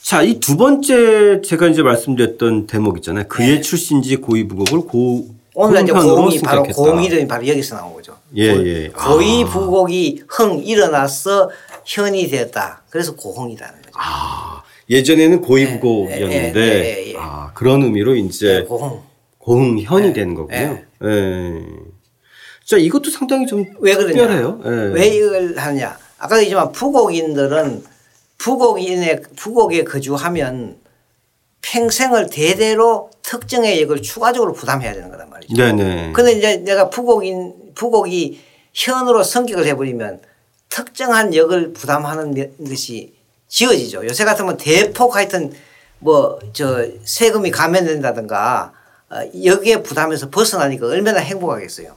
[0.00, 3.24] 자, 이 두 번째 제가 이제 말씀드렸던 대목 있잖아요.
[3.28, 3.60] 그의 네.
[3.60, 6.62] 출신지 고위부곡을 고 오늘 이제 고흥이 바로.
[6.62, 8.16] 고흥 이름이 바로 여기서 나온 거죠.
[8.36, 8.88] 예, 고- 예.
[8.88, 11.50] 고위 부곡이 흥 일어나서
[11.84, 12.82] 현이 되었다.
[12.90, 13.92] 그래서 고흥이라는 거죠.
[13.94, 17.14] 아, 예전에는 고위부곡이었는데 예, 예, 예, 예.
[17.18, 19.00] 아, 그런 의미로 이제 고흥.
[19.38, 20.56] 고흥 현이 예, 되는 거군요.
[20.58, 20.84] 예.
[21.04, 21.62] 예.
[22.64, 23.94] 자, 이것도 상당히 좀 왜?
[23.96, 24.60] 특별해요.
[24.64, 24.70] 예.
[24.94, 25.98] 왜 이걸 하냐?
[26.18, 27.84] 아까 얘기했지만 부곡인들은
[28.38, 30.76] 부곡인의 부곡에 거주하면
[31.62, 35.54] 평생을 대대로 특정의 역을 추가적으로 부담해야 되는 거란 말이죠.
[35.56, 36.12] 네네.
[36.12, 38.40] 근데 이제 내가 부곡인 부곡이
[38.74, 40.20] 현으로 성격을 해버리면
[40.68, 43.14] 특정한 역을 부담하는 몇- 것이
[43.48, 44.04] 지어지죠.
[44.06, 45.52] 요새 같으면 대폭 하여튼
[45.98, 48.72] 뭐 저 세금이 감면된다든가
[49.10, 51.94] 어, 여기에 부담해서 벗어나니까 얼마나 행복하겠어요.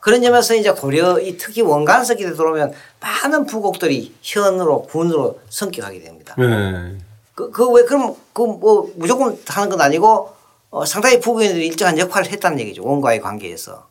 [0.00, 6.34] 그런 점에서 이제 고려 이 특히 원간석이 들어오면 많은 부곡들이 현으로 군으로 성격하게 됩니다.
[6.38, 6.96] 예.
[7.36, 10.30] 그, 그 왜, 그럼, 그 뭐, 무조건 하는 건 아니고,
[10.70, 12.82] 어, 상당히 부국인들이 일정한 역할을 했다는 얘기죠.
[12.82, 13.86] 원과의 관계에서.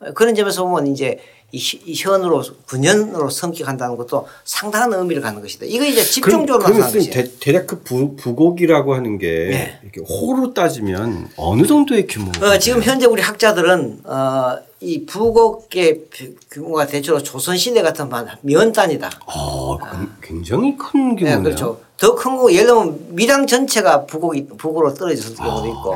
[0.00, 1.18] 어, 그런 점에서 보면 이제
[1.52, 5.64] 이 현으로 군현으로 성격한다는 것도 상당한 의미를 갖는 것이다.
[5.66, 7.12] 이거 이제 집중적으로 그럼 나타나는 것이에요.
[7.12, 9.78] 대, 대략 그 부, 부곡이라고 하는 게 네.
[9.82, 16.34] 이렇게 호로 따지면 어느 정도의 규모가 어, 지금 현재 우리 학자들은 어, 이 부곡의 규-
[16.52, 18.08] 규모가 대체로 조선 시대 같은
[18.42, 19.10] 면 단위다.
[19.26, 21.42] 어, 그- 굉장히 큰 네, 규모네요.
[21.42, 21.80] 그렇죠.
[22.00, 25.94] 더 큰 거 예를 들면 밀양 전체가 부곡이 부곡으로 떨어졌을 경우도 있고.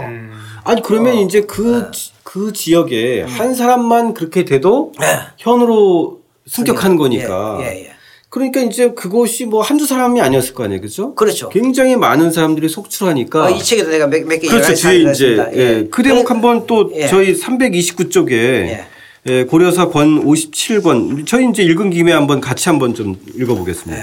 [0.65, 4.93] 아니 그러면 이제 그, 지- 그 지역에 한 사람만 그렇게 돼도
[5.39, 7.59] 현으로 승격하는 거니까.
[7.63, 7.91] 예, 예, 예.
[8.29, 10.81] 그러니까 이제 그것이 뭐 한두 사람이 아니었을 거 아니에요.
[10.83, 11.15] 그죠?
[11.15, 11.49] 그렇죠.
[11.51, 13.45] 굉장히 많은 사람들이 속출하니까.
[13.47, 14.75] 어, 이 책에도 내가 몇, 몇개 그렇죠.
[14.75, 15.89] 뒤에 이제 예.
[15.91, 17.07] 그 대목 한번 또 예.
[17.07, 18.85] 저희 329쪽에 예.
[19.27, 24.03] 예, 고려사 권 57권 저희 이제 읽은 김에 한번 같이 한번 좀 읽어보겠습니다.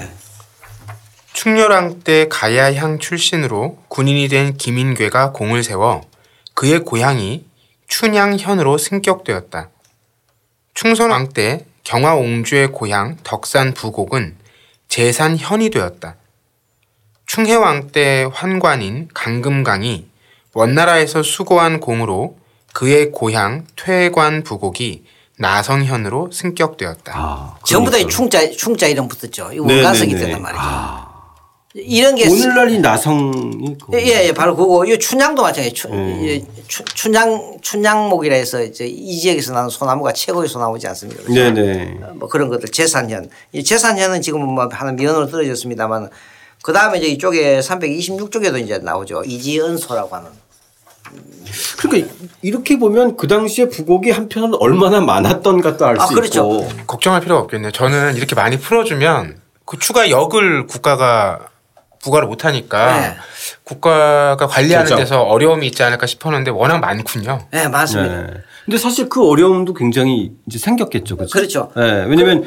[1.41, 1.43] 예.
[1.43, 6.01] 충렬왕 때 가야향 출신으로 군인이 된 김인괴가 공을 세워
[6.53, 7.45] 그의 고향이
[7.87, 9.69] 춘향현으로 승격되었다.
[10.75, 14.37] 충선왕 때 경화 옹주의 고향 덕산 부곡은
[14.87, 16.15] 제산현이 되었다.
[17.25, 20.05] 충해왕 때 환관인 강금강이
[20.53, 22.37] 원나라에서 수고한 공으로
[22.73, 25.05] 그의 고향 퇴관 부곡이
[25.39, 27.13] 나성현으로 승격되었다.
[27.15, 28.15] 아, 전부 다이 그러니까.
[28.15, 29.53] 충자 충자 이름 붙었죠.
[29.53, 30.25] 이 네, 원가석이 네, 네.
[30.25, 30.61] 된단 말이죠.
[30.63, 31.00] 아,
[31.73, 34.83] 이런 게 오늘날 이 나성이 그- 예, 예, 바로 그거.
[34.85, 35.73] 이 춘향도 마찬가지.
[35.73, 36.21] 춘, 음.
[36.25, 41.23] 이 춘- 춘향 춘향목이라 해서 이제 이 지역에서 나는 소나무가 최고의 소나무지 않습니까?
[41.23, 41.53] 그렇죠?
[41.53, 41.97] 네네.
[42.15, 43.29] 뭐 그런 것들 재산현.
[43.53, 46.09] 이 재산현은 지금은 뭐 하나 면으로 떨어졌습니다만
[46.61, 49.23] 그 다음에 이제 이쪽에 326쪽에도 이제 나오죠.
[49.25, 50.29] 이지은소라고 하는.
[51.79, 56.63] 그러니까 이렇게 보면 그 당시에 부곡이 한편은 얼마나 많았던 것도 알수 아, 그렇죠.
[56.67, 56.85] 있고.
[56.87, 57.71] 걱정할 필요가 없겠네요.
[57.71, 61.47] 저는 이렇게 많이 풀어주면 그 추가 역을 국가가
[62.03, 63.15] 부과를 못하니까 네.
[63.63, 65.01] 국가가 관리하는 그렇죠.
[65.01, 67.47] 데서 어려움이 있지 않을까 싶었는데 워낙 많군요.
[67.51, 68.21] 네, 맞습니다.
[68.23, 68.33] 네.
[68.65, 71.17] 근데 사실 그 어려움도 굉장히 이제 생겼겠죠.
[71.17, 71.31] 그렇죠?
[71.31, 71.71] 그렇죠.
[71.75, 72.05] 네.
[72.05, 72.43] 왜냐면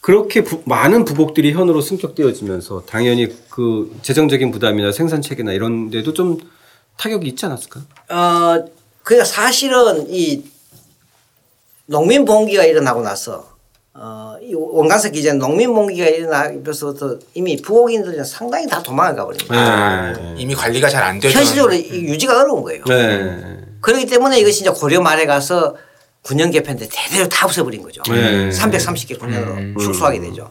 [0.00, 6.38] 그렇게 부- 많은 부곡들이 현으로 승격되어지면서 당연히 그 재정적인 부담이나 생산 체계나 이런 데도 좀
[6.96, 7.84] 타격이 있지 않았을까요?
[8.10, 8.64] 어,
[9.02, 10.44] 그러니까 사실은 이
[11.86, 13.49] 농민 봉기가 일어나고 나서
[14.02, 20.12] 어, 이 원가석 기자는 농민 봉기가 일어나면서부터 이미 부곡인들은 상당히 다 도망을 가버립니다.
[20.12, 20.34] 네.
[20.38, 21.36] 이미 관리가 잘 안 되죠.
[21.38, 22.82] 현실적으로 이 유지가 어려운 거예요.
[22.86, 23.58] 네.
[23.82, 25.76] 그렇기 때문에 이것이 이제 고려 말에 가서
[26.22, 28.02] 군영 개편때 대대로 다 없애버린 거죠.
[28.08, 28.48] 네.
[28.48, 30.50] 330개 군영으로 축소하게 되죠.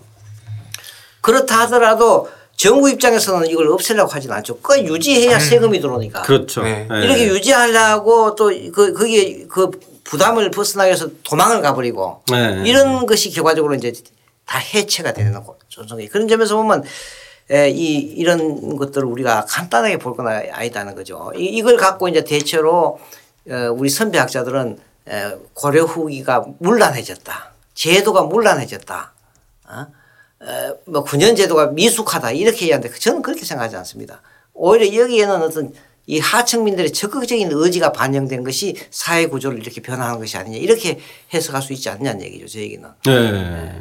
[1.21, 4.59] 그렇다 하더라도 정부 입장에서는 이걸 없애려고 하진 않죠.
[4.59, 6.21] 그 유지해야 세금이 들어오니까.
[6.21, 6.61] 그렇죠.
[6.61, 6.85] 네.
[6.87, 7.03] 네.
[7.03, 9.71] 이렇게 유지하려고 또그 거기에 그
[10.03, 12.63] 부담을 벗어나기 위해서 도망을 가버리고 네.
[12.65, 13.93] 이런 것이 결과적으로 이제
[14.45, 16.83] 다 해체가 되는 거 조정이 그런 점에서 보면
[17.51, 21.31] 에, 이 이런 것들을 우리가 간단하게 볼 건 아니다는 거죠.
[21.35, 22.99] 이, 이걸 갖고 이제 대체로
[23.49, 27.51] 어, 우리 선배학자들은 에, 고려 후기가 문란해졌다.
[27.73, 29.13] 제도가 문란해졌다.
[29.69, 29.87] 어?
[30.43, 34.21] 에, 뭐 군현 제도가 미숙하다 이렇게 얘기하는데 저는 그렇게 생각하지 않습니다.
[34.53, 35.73] 오히려 여기에는 어떤
[36.09, 40.97] 이 하층민들의 적극적인 의지가 반영된 것이 사회 구조를 이렇게 변화하는 것이 아니냐 이렇게
[41.31, 42.47] 해석할 수 있지 않냐는 얘기죠.
[42.47, 42.83] 제 얘기는.
[43.05, 43.71] 네.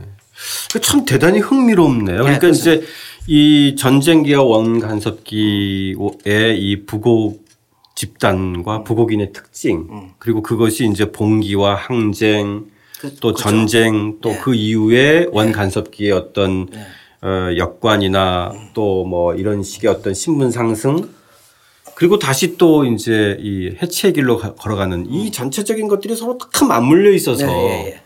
[0.71, 2.19] 그참 대단히 흥미롭네요.
[2.19, 2.83] 그러니까 그렇습니다.
[2.83, 2.87] 이제
[3.27, 5.97] 이 전쟁기와 원간섭기의
[6.59, 7.47] 이 부곡
[7.95, 12.67] 집단과 부곡인의 특징 그리고 그것이 이제 봉기와 항쟁
[13.01, 13.43] 그- 또 그죠.
[13.49, 16.69] 전쟁 또그 이후에 원간섭기의 어떤
[17.23, 21.09] 어, 역관이나 또 뭐 이런 식의 어떤 신분 상승
[21.99, 27.11] 그리고 다시 또 이제 이 해체의 길로 가- 걸어가는 이 전체적인 것들이 서로 다 맞물려
[27.11, 28.01] 있어서 네, 예, 예.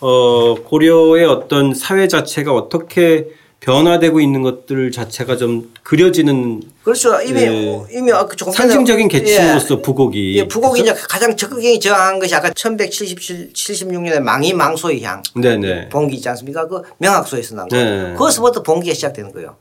[0.00, 3.28] 어, 고려의 어떤 사회 자체가 어떻게
[3.60, 7.20] 변화되고 있는 것들 자체가 좀 그려지는 그렇죠.
[7.22, 7.82] 이미 예.
[7.92, 9.82] 이미 조금 전에- 상징적인 계층으로서 예.
[9.82, 16.16] 부곡이 예, 부곡이 이제 가장 적극적인 저항한 것이 아까 1176년에 망이 망소의 향 네네 봉기
[16.16, 16.66] 있지 않습니까?
[16.66, 17.76] 그 명학소에서 난 거.
[17.76, 18.12] 네.
[18.14, 19.54] 그것부터 봉기가 시작되는 거예요.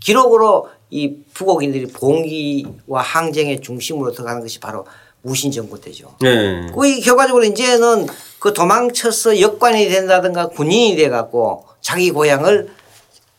[0.00, 4.86] 기록으로 이 부곡인들이 봉기와 항쟁의 중심으로 들어가는 것이 바로
[5.22, 6.14] 무신정부 때죠.
[6.20, 6.66] 네.
[6.74, 8.06] 그 결과적으로 이제는
[8.38, 12.70] 그 도망쳐서 역관이 된다든가 군인이 돼 갖고 자기 고향을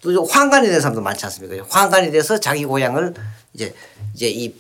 [0.02, 1.66] 또 황관이 된 사람도 많지 않습니까?
[1.70, 3.14] 황관이 돼서 자기 고향을
[3.54, 3.74] 이제
[4.14, 4.54] 이제 이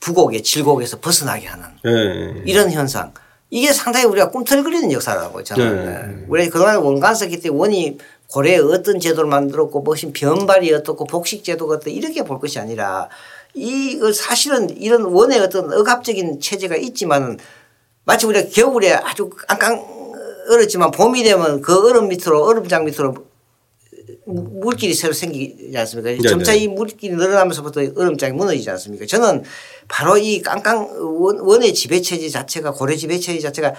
[0.00, 2.42] 부곡의 질곡에서 벗어나게 하는 네.
[2.46, 3.12] 이런 현상.
[3.50, 5.84] 이게 상당히 우리가 꿈틀거리는 역사라고 저는.
[5.84, 5.92] 네.
[5.92, 6.24] 네.
[6.28, 7.98] 우리 그동안 원간서기 때 원이
[8.32, 13.08] 고려에 어떤 제도를 만들었고 무슨 변발이 어떻고 복식 제도가 어떻고 이렇게 볼 것이 아니라
[13.54, 17.38] 이거 사실은 이런 원의 어떤 억압적인 체제가 있지만은
[18.04, 19.84] 마치 우리가 겨울에 아주 깡깡
[20.50, 23.14] 얼었지만 봄이 되면 그 얼음 밑으로 얼음장 밑으로
[24.26, 26.10] 무- 물길이 새로 생기지 않습니까?
[26.10, 26.28] 네네.
[26.28, 29.06] 점차 이 물길이 늘어나면서부터 얼음장이 무너지지 않습니까?
[29.06, 29.42] 저는
[29.88, 30.88] 바로 이 깡깡
[31.20, 33.74] 원, 원의 지배 체제 자체가 고려 지배 체제 자체가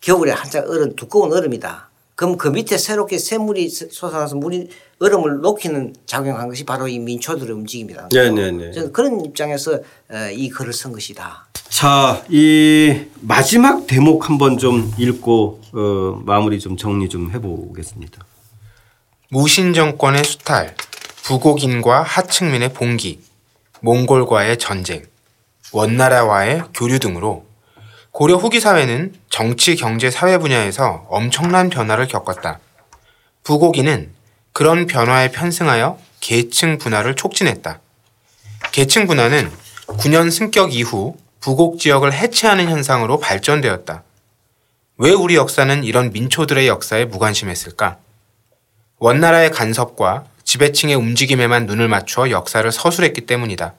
[0.00, 1.90] 겨울에 한창 얼음 두꺼운 얼음이다.
[2.16, 8.08] 그럼 그 밑에 새롭게 샘물이 솟아나서 물이 얼음을 녹이는 작용한 것이 바로 이 민초들의 움직임이다.
[8.10, 8.72] 네네네.
[8.72, 11.46] 저는 그런 입장에서 어, 이 글을 쓴 것이다.
[11.68, 18.24] 자, 이 마지막 대목 한번 좀 읽고 어, 마무리 좀 정리 좀 해보겠습니다.
[19.28, 20.74] 무신 정권의 수탈,
[21.24, 23.20] 부곡인과 하층민의 봉기,
[23.80, 25.02] 몽골과의 전쟁,
[25.72, 27.45] 원나라와의 교류 등으로
[28.16, 32.60] 고려 후기 사회는 정치, 경제, 사회 분야에서 엄청난 변화를 겪었다.
[33.42, 34.10] 부곡인은
[34.54, 37.78] 그런 변화에 편승하여 계층 분화를 촉진했다.
[38.72, 39.52] 계층 분화는
[39.88, 44.02] 9년 승격 이후 부곡 지역을 해체하는 현상으로 발전되었다.
[44.96, 47.98] 왜 우리 역사는 이런 민초들의 역사에 무관심했을까?
[48.96, 53.74] 원나라의 간섭과 지배층의 움직임에만 눈을 맞추어 역사를 서술했기 때문이다.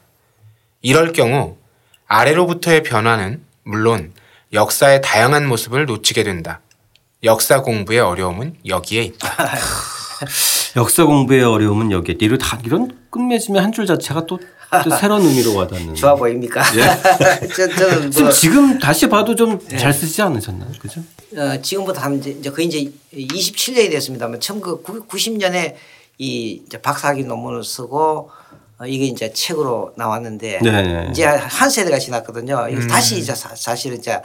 [0.84, 1.58] 이럴 경우
[2.06, 4.14] 아래로부터의 변화는 물론
[4.54, 6.62] 역사의 다양한 모습을 놓치게 된다.
[7.24, 9.30] 역사 공부의 어려움은 여기에 있다.
[10.78, 12.26] 역사 공부의 어려움은 여기에 있다.
[12.26, 14.40] 이런 다 이런 끝맺으면 한줄 자체가 또,
[14.84, 15.96] 또 새로운 의미로 와닿는.
[15.96, 16.64] 좋아 보입니까?
[17.56, 20.72] 저, 저는 지금, 뭐 지금 다시 봐도 좀 잘 쓰지 않으셨나요?
[20.80, 21.02] 그죠?
[21.36, 25.76] 어, 지금부터 한 이제 거의 이제 27년이 됐습니다만 1990년에
[26.20, 28.47] 이 이제 박사학위 논문을 쓰고 어,
[28.86, 31.08] 이게 이제 책으로 나왔는데 네.
[31.10, 32.68] 이제 한 세대가 지났거든요.
[32.70, 34.22] 이거 다시 이제 사, 사실은 이제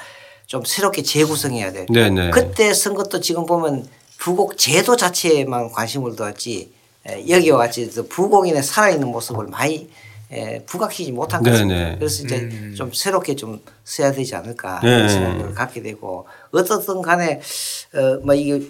[0.46, 1.86] 좀 새롭게 재구성해야 돼.
[1.88, 2.30] 네, 네.
[2.30, 3.88] 그때 쓴 것도 지금 보면
[4.18, 6.70] 부곡 제도 자체에만 관심을 두었지
[7.06, 9.88] 에, 여기와 같이 또 부곡인의 살아있는 모습을 많이
[10.30, 11.90] 에, 부각시키지 못한 네, 것입니다.
[11.90, 11.96] 네.
[11.98, 14.88] 그래서 이제 좀 새롭게 좀 써야 되지 않을까 네.
[14.88, 17.40] 이런 생각을 갖게 되고 어떻든 간에
[17.94, 18.68] 어뭐 이게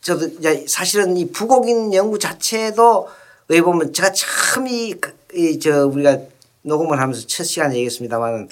[0.00, 3.08] 저도 이제 사실은 이 부곡인 연구 자체도
[3.48, 6.18] 왜 보면 제가 참이저 우리가
[6.62, 8.48] 녹음을 하면서 첫 시간에 얘기했습니다만은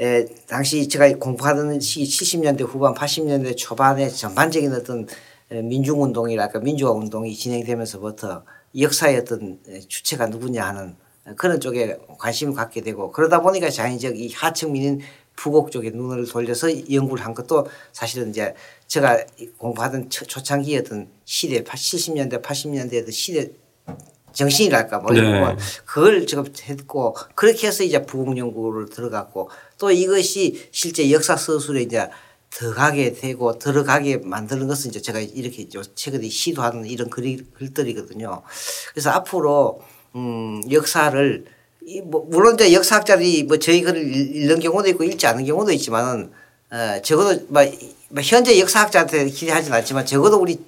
[0.00, 5.06] 에, 당시 제가 공부하던 시기 70년대 후반 80년대 초반에 전반적인 어떤
[5.52, 8.42] 에, 민중운동이랄까 민주화 운동이 진행되면서부터
[8.78, 10.96] 역사의 어떤 에, 주체가 누구냐 하는
[11.36, 15.00] 그런 쪽에 관심을 갖게 되고 그러다 보니까 자연적 이 하층민인
[15.36, 18.54] 부곡 쪽에 눈을 돌려서 연구를 한 것도 사실은 이제
[18.88, 19.24] 제가
[19.58, 23.50] 공부하던 초- 초창기 어떤 시대 70년대 80년대 어떤 시대
[24.34, 25.40] 정신이랄까 뭐 이런 네.
[25.40, 31.82] 거 그걸 제가 했고 그렇게 해서 이제 부곡 연구를 들어갔고 또 이것이 실제 역사 서술에
[31.82, 32.08] 이제
[32.50, 38.42] 들어가게 되고 들어가게 만드는 것은 이제 제가 이렇게 요 최근에 시도하는 이런 글들이거든요.
[38.92, 39.80] 그래서 앞으로
[40.14, 41.44] 음 역사를
[41.86, 46.30] 이뭐 물론 이제 역사학자들이 뭐 저희 글을 읽- 읽는 경우도 있고 읽지 않는 경우도 있지만은
[46.70, 47.62] 어 적어도 뭐,
[48.08, 50.58] 뭐 현재 역사학자한테 기대하지는 않지만 적어도 우리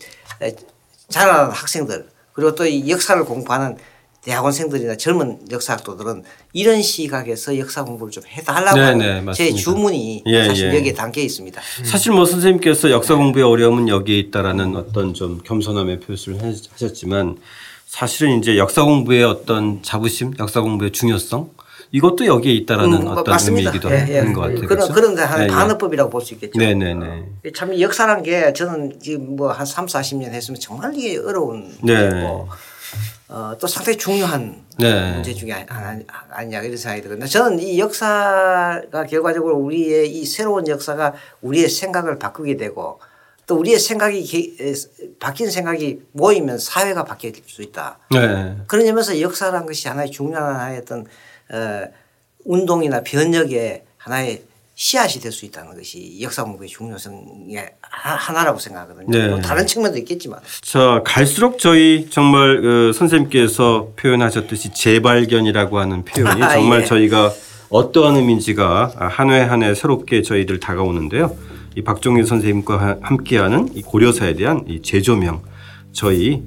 [0.42, 0.54] 에,
[1.08, 3.76] 자라는 학생들 그리고 또 이 역사를 공부하는
[4.22, 9.52] 대학원생들이나 젊은 역사학도들은 이런 시각에서 역사 공부를 좀 해달라고 네, 하는 네, 제.
[9.54, 10.78] 주문이 예, 사실 예.
[10.78, 11.60] 여기에 담겨 있습니다.
[11.84, 17.36] 사실 뭐 선생님께서 역사 공부의 어려움은 여기에 있다라는 어떤 좀 겸손함의 표시를 하- 하셨지만
[17.86, 21.50] 사실은 이제 역사 공부의 어떤 자부심, 역사 공부의 중요성
[21.92, 23.70] 이것도 여기에 있다라는 음, 어떤 맞습니다.
[23.70, 24.18] 의미이기도 예, 예.
[24.18, 24.56] 하는 것 같아요.
[24.60, 24.92] 그런 그렇죠?
[24.94, 25.48] 그런데 한 예, 예.
[25.48, 26.58] 반어법이라고 볼 수 있겠죠.
[26.58, 27.24] 네네네.
[27.54, 32.08] 참 역사란 게 저는 지금 뭐 한 3, 40년 했으면 정말 이게 어려운 네.
[32.08, 32.48] 문제고
[33.28, 35.12] 어, 또 상당히 중요한 네.
[35.14, 37.26] 문제 중에 아니- 아니냐 이런 생각이 들거든요.
[37.26, 43.00] 저는 이 역사가 결과적으로 우리의 이 새로운 역사가 우리의 생각을 바꾸게 되고
[43.46, 44.56] 또 우리의 생각이
[45.20, 47.98] 바뀐 생각이 모이면 사회가 바뀔 수 있다.
[48.10, 48.56] 네.
[48.66, 51.04] 그런 점에서 역사라는 것이 하나의 중요한 하나의 어떤 어,
[52.44, 54.42] 운동이나 변혁의 하나의
[54.78, 59.06] 씨앗이 될 수 있다는 것이 역사 공부의 중요성의 하- 하나라고 생각하거든요.
[59.18, 59.28] 네.
[59.28, 60.38] 뭐 다른 측면도 있겠지만.
[60.62, 66.84] 자 갈수록 저희 정말 그 선생님께서 표현하셨듯이 재발견이라고 하는 표현이 아, 정말 예.
[66.84, 67.32] 저희가
[67.70, 71.34] 어떠한 의미인지가 한해한해 새롭게 저희들 다가오는데요.
[71.74, 75.42] 이 박종일 선생님과 하- 함께하는 이 고려사에 대한 이 재조명
[75.92, 76.42] 저희 에,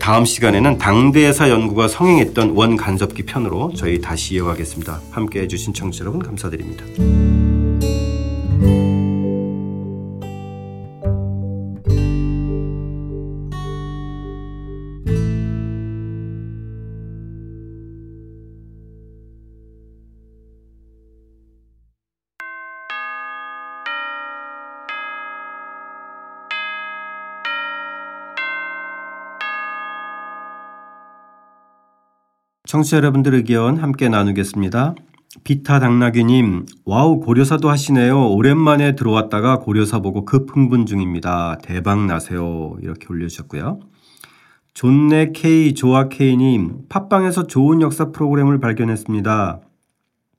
[0.00, 5.00] 다음 시간에는 당대사 연구가 성행했던 원간섭기 편으로 저희 다시 이어가겠습니다.
[5.10, 6.84] 함께해 주신 청취자 여러분 감사드립니다.
[32.70, 34.94] 청취자 여러분들 의견 함께 나누겠습니다.
[35.42, 38.30] 비타 당나귀님, 와우 고려사도 하시네요.
[38.30, 41.58] 오랜만에 들어왔다가 고려사 보고 급 흥분 중입니다.
[41.64, 42.76] 대박 나세요.
[42.80, 43.80] 이렇게 올려주셨고요.
[44.72, 49.62] 존네 K 조아 K님, 팟빵에서 좋은 역사 프로그램을 발견했습니다.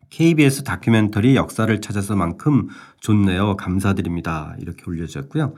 [0.10, 2.70] KBS 다큐멘터리 역사를 찾아서만큼
[3.02, 3.58] 좋네요.
[3.58, 4.56] 감사드립니다.
[4.62, 5.54] 이렇게 올려주셨고요.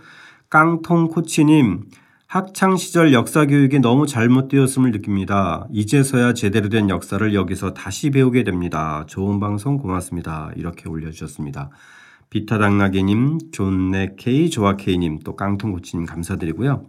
[0.50, 1.84] 깡통 코치님,
[2.34, 5.68] 학창 시절 역사 교육이 너무 잘못되었음을 느낍니다.
[5.72, 9.06] 이제서야 제대로 된 역사를 여기서 다시 배우게 됩니다.
[9.06, 10.50] 좋은 방송 고맙습니다.
[10.56, 11.70] 이렇게 올려주셨습니다.
[12.32, 16.88] 비타당나게님, 존네케이, 조아케이님, 또 깡통코치님 감사드리고요.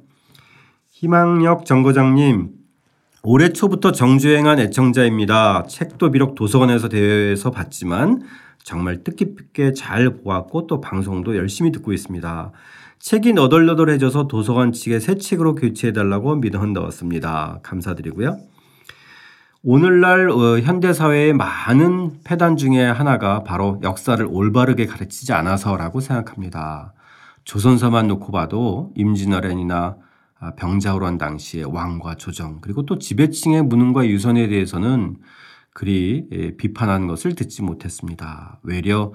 [0.89, 2.49] 희망역 정거장님,
[3.23, 5.65] 올해 초부터 정주행한 애청자입니다.
[5.65, 8.23] 책도 비록 도서관에서 대여해서 봤지만
[8.63, 12.53] 정말 뜻깊게 잘 보았고 또 방송도 열심히 듣고 있습니다.
[13.05, 17.61] 책이 너덜너덜해져서 도서관 측에 새 책으로 교체해달라고 민원 넣었습니다.
[17.63, 18.39] 감사드리고요.
[19.63, 26.95] 오늘날 어, 현대사회의 많은 폐단 중에 하나가 바로 역사를 올바르게 가르치지 않아서라고 생각합니다.
[27.45, 29.97] 조선사만 놓고 봐도 임진왜란이나
[30.41, 35.19] 아, 병자호란 당시의 왕과 조정 그리고 또 지배층의 무능과 유선에 대해서는
[35.75, 38.61] 그리 예, 비판하는 것을 듣지 못했습니다.
[38.63, 39.13] 외려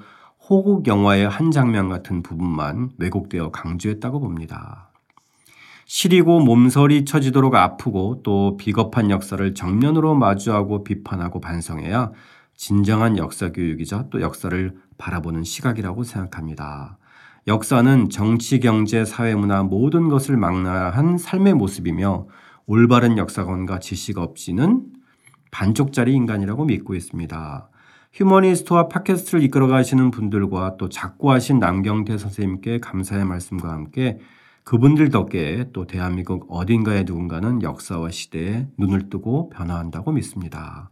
[0.50, 4.90] 호국 영화의 한 장면 같은 부분만 왜곡되어 강조했다고 봅니다.
[5.86, 12.12] 시리고 몸서리 쳐지도록 아프고 또 비겁한 역사를 정면으로 마주하고 비판하고 반성해야
[12.56, 16.98] 진정한 역사 교육이자 또 역사를 바라보는 시각이라고 생각합니다.
[17.46, 22.26] 역사는 정치, 경제, 사회, 문화 모든 것을 망라한 삶의 모습이며
[22.66, 24.84] 올바른 역사관과 지식 없이는
[25.52, 27.70] 반쪽짜리 인간이라고 믿고 있습니다.
[28.12, 34.20] 휴머니스트와 팟캐스트를 이끌어 가시는 분들과 또 작고하신 남경태 선생님께 감사의 말씀과 함께
[34.64, 40.90] 그분들 덕에 또 대한민국 어딘가에 누군가는 역사와 시대에 눈을 뜨고 변화한다고 믿습니다.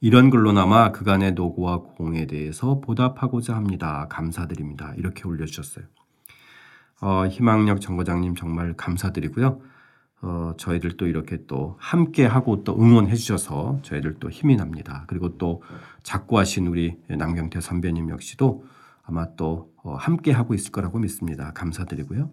[0.00, 4.06] 이런 글로나마 그간의 노고와 공에 대해서 보답하고자 합니다.
[4.08, 4.94] 감사드립니다.
[4.96, 5.84] 이렇게 올려주셨어요.
[7.02, 9.60] 어, 희망력 정거장님 정말 감사드리고요.
[10.22, 15.04] 어, 저희들 또 이렇게 또 함께 하고 또 응원해 주셔서 저희들 또 힘이 납니다.
[15.06, 15.62] 그리고 또
[16.02, 18.64] 작고하신 우리 남경태 선배님 역시도
[19.02, 21.52] 아마 또 어, 함께 하고 있을 거라고 믿습니다.
[21.52, 22.30] 감사드리고요.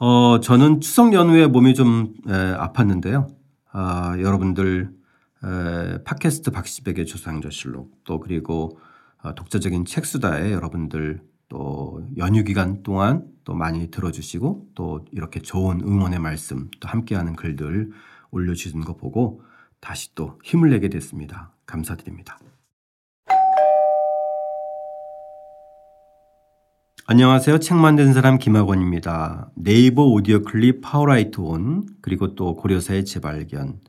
[0.00, 3.28] 어, 저는 추석 연휴에 몸이 좀 에, 아팠는데요.
[3.70, 4.90] 아, 여러분들
[5.44, 8.78] 에, 팟캐스트 박시백의 조상조실록 또 그리고
[9.22, 16.18] 어, 독자적인 책수다에 여러분들 또 연휴 기간 동안 또 많이 들어주시고 또 이렇게 좋은 응원의
[16.18, 17.90] 말씀 또 함께하는 글들
[18.30, 19.42] 올려주신 거 보고
[19.80, 21.52] 다시 또 힘을 내게 됐습니다.
[21.66, 22.38] 감사드립니다.
[27.06, 27.58] 안녕하세요.
[27.58, 29.50] 책 만든 사람 김학원입니다.
[29.56, 33.80] 네이버 오디오 클립 파워라이터 온 그리고 또 고려사의 재발견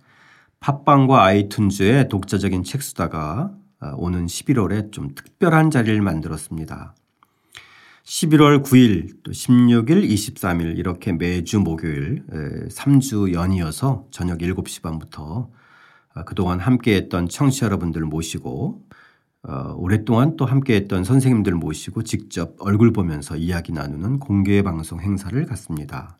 [0.59, 6.95] 팟빵과 아이튠즈의 독자적인 책 수다가 아, 오는 11월에 좀 특별한 자리를 만들었습니다.
[8.05, 12.23] 11월 9일, 또 16일, 23일 이렇게 매주 목요일
[12.69, 15.49] 3주 연이어서 저녁 7시 반부터
[16.13, 18.83] 아, 그동안 함께했던 청취자 여러분들 모시고
[19.47, 26.17] 어, 오랫동안 또 함께했던 선생님들 모시고 직접 얼굴 보면서 이야기 나누는 공개 방송 행사를 갖습니다.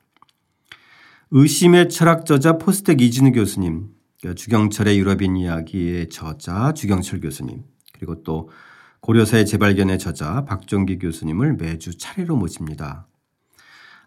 [1.32, 3.90] 의심의 철학 저자 포스텍 이진우 교수님,
[4.36, 7.64] 주경철의 유럽인 이야기의 저자 주경철 교수님,
[7.94, 8.50] 그리고 또
[9.06, 13.06] 고려사의 재발견의 저자 박정기 교수님을 매주 차례로 모십니다.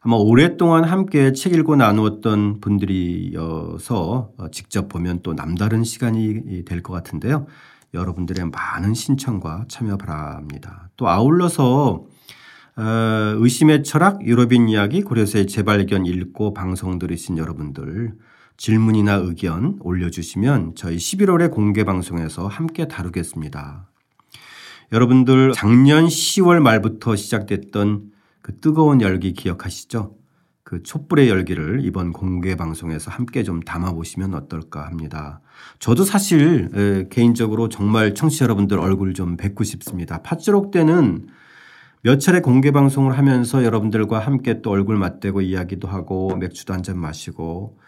[0.01, 7.47] 아마 오랫동안 함께 책 읽고 나누었던 분들이어서 직접 보면 또 남다른 시간이 될 것 같은데요.
[7.95, 10.91] 여러분들의 많은 신청과 참여 바랍니다.
[10.97, 12.05] 또 아울러서
[12.77, 18.15] 어, 의심의 철학, 유럽인 이야기, 고려사의 재발견 읽고 방송 들으신 여러분들
[18.57, 23.87] 질문이나 의견 올려주시면 저희 11월에 공개 방송에서 함께 다루겠습니다.
[24.93, 28.11] 여러분들 작년 10월 말부터 시작됐던
[28.41, 30.15] 그 뜨거운 열기 기억하시죠?
[30.63, 35.41] 그 촛불의 열기를 이번 공개 방송에서 함께 좀 담아보시면 어떨까 합니다.
[35.79, 40.23] 저도 사실 개인적으로 정말 청취자 여러분들 얼굴 좀 뵙고 싶습니다.
[40.23, 41.29] 팥주록 때는
[42.03, 46.99] 몇 차례 공개 방송을 하면서 여러분들과 함께 또 얼굴 맞대고 이야기도 하고 맥주도 한 잔
[46.99, 47.79] 마시고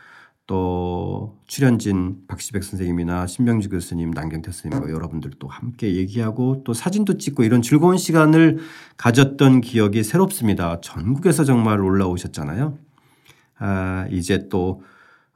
[0.51, 7.45] 또 출연진 박시백 선생님이나 신병주 교수님, 남경태 선생님과 여러분들 도 함께 얘기하고 또 사진도 찍고
[7.45, 8.59] 이런 즐거운 시간을
[8.97, 10.81] 가졌던 기억이 새롭습니다.
[10.81, 12.77] 전국에서 정말 올라오셨잖아요.
[13.61, 14.83] 아, 이제 또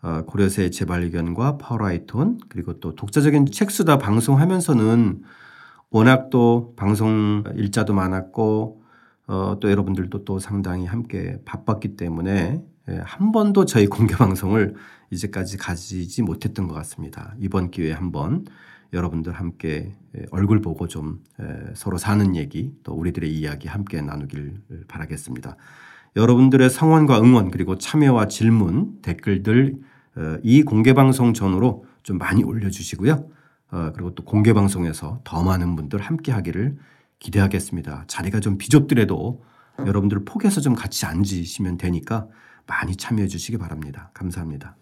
[0.02, 5.22] 어, 고려사의 재발견과 파워라이터 온 그리고 또 독자적인 책수다 방송하면서는
[5.90, 8.82] 워낙 또 방송 일자도 많았고
[9.28, 14.74] 어, 또 여러분들도 또 상당히 함께 바빴기 때문에 예, 한 번도 저희 공개 방송을
[15.14, 17.34] 이제까지 가지지 못했던 것 같습니다.
[17.38, 18.44] 이번 기회에 한번
[18.92, 24.60] 여러분들 함께 예, 얼굴 보고 좀 예, 서로 사는 얘기 또 우리들의 이야기 함께 나누길
[24.88, 25.56] 바라겠습니다.
[26.16, 29.76] 여러분들의 성원과 응원 그리고 참여와 질문 댓글들
[30.16, 33.28] 어, 이 공개 방송 전후로 좀 많이 올려주시고요.
[33.72, 36.76] 어, 그리고 또 공개 방송에서 더 많은 분들 함께 하기를
[37.18, 38.04] 기대하겠습니다.
[38.06, 39.42] 자리가 좀 비좁더라도
[39.78, 42.28] 여러분들 포기해서 좀 같이 앉으시면 되니까
[42.66, 44.10] 많이 참여해 주시기 바랍니다.
[44.14, 44.76] 감사합니다.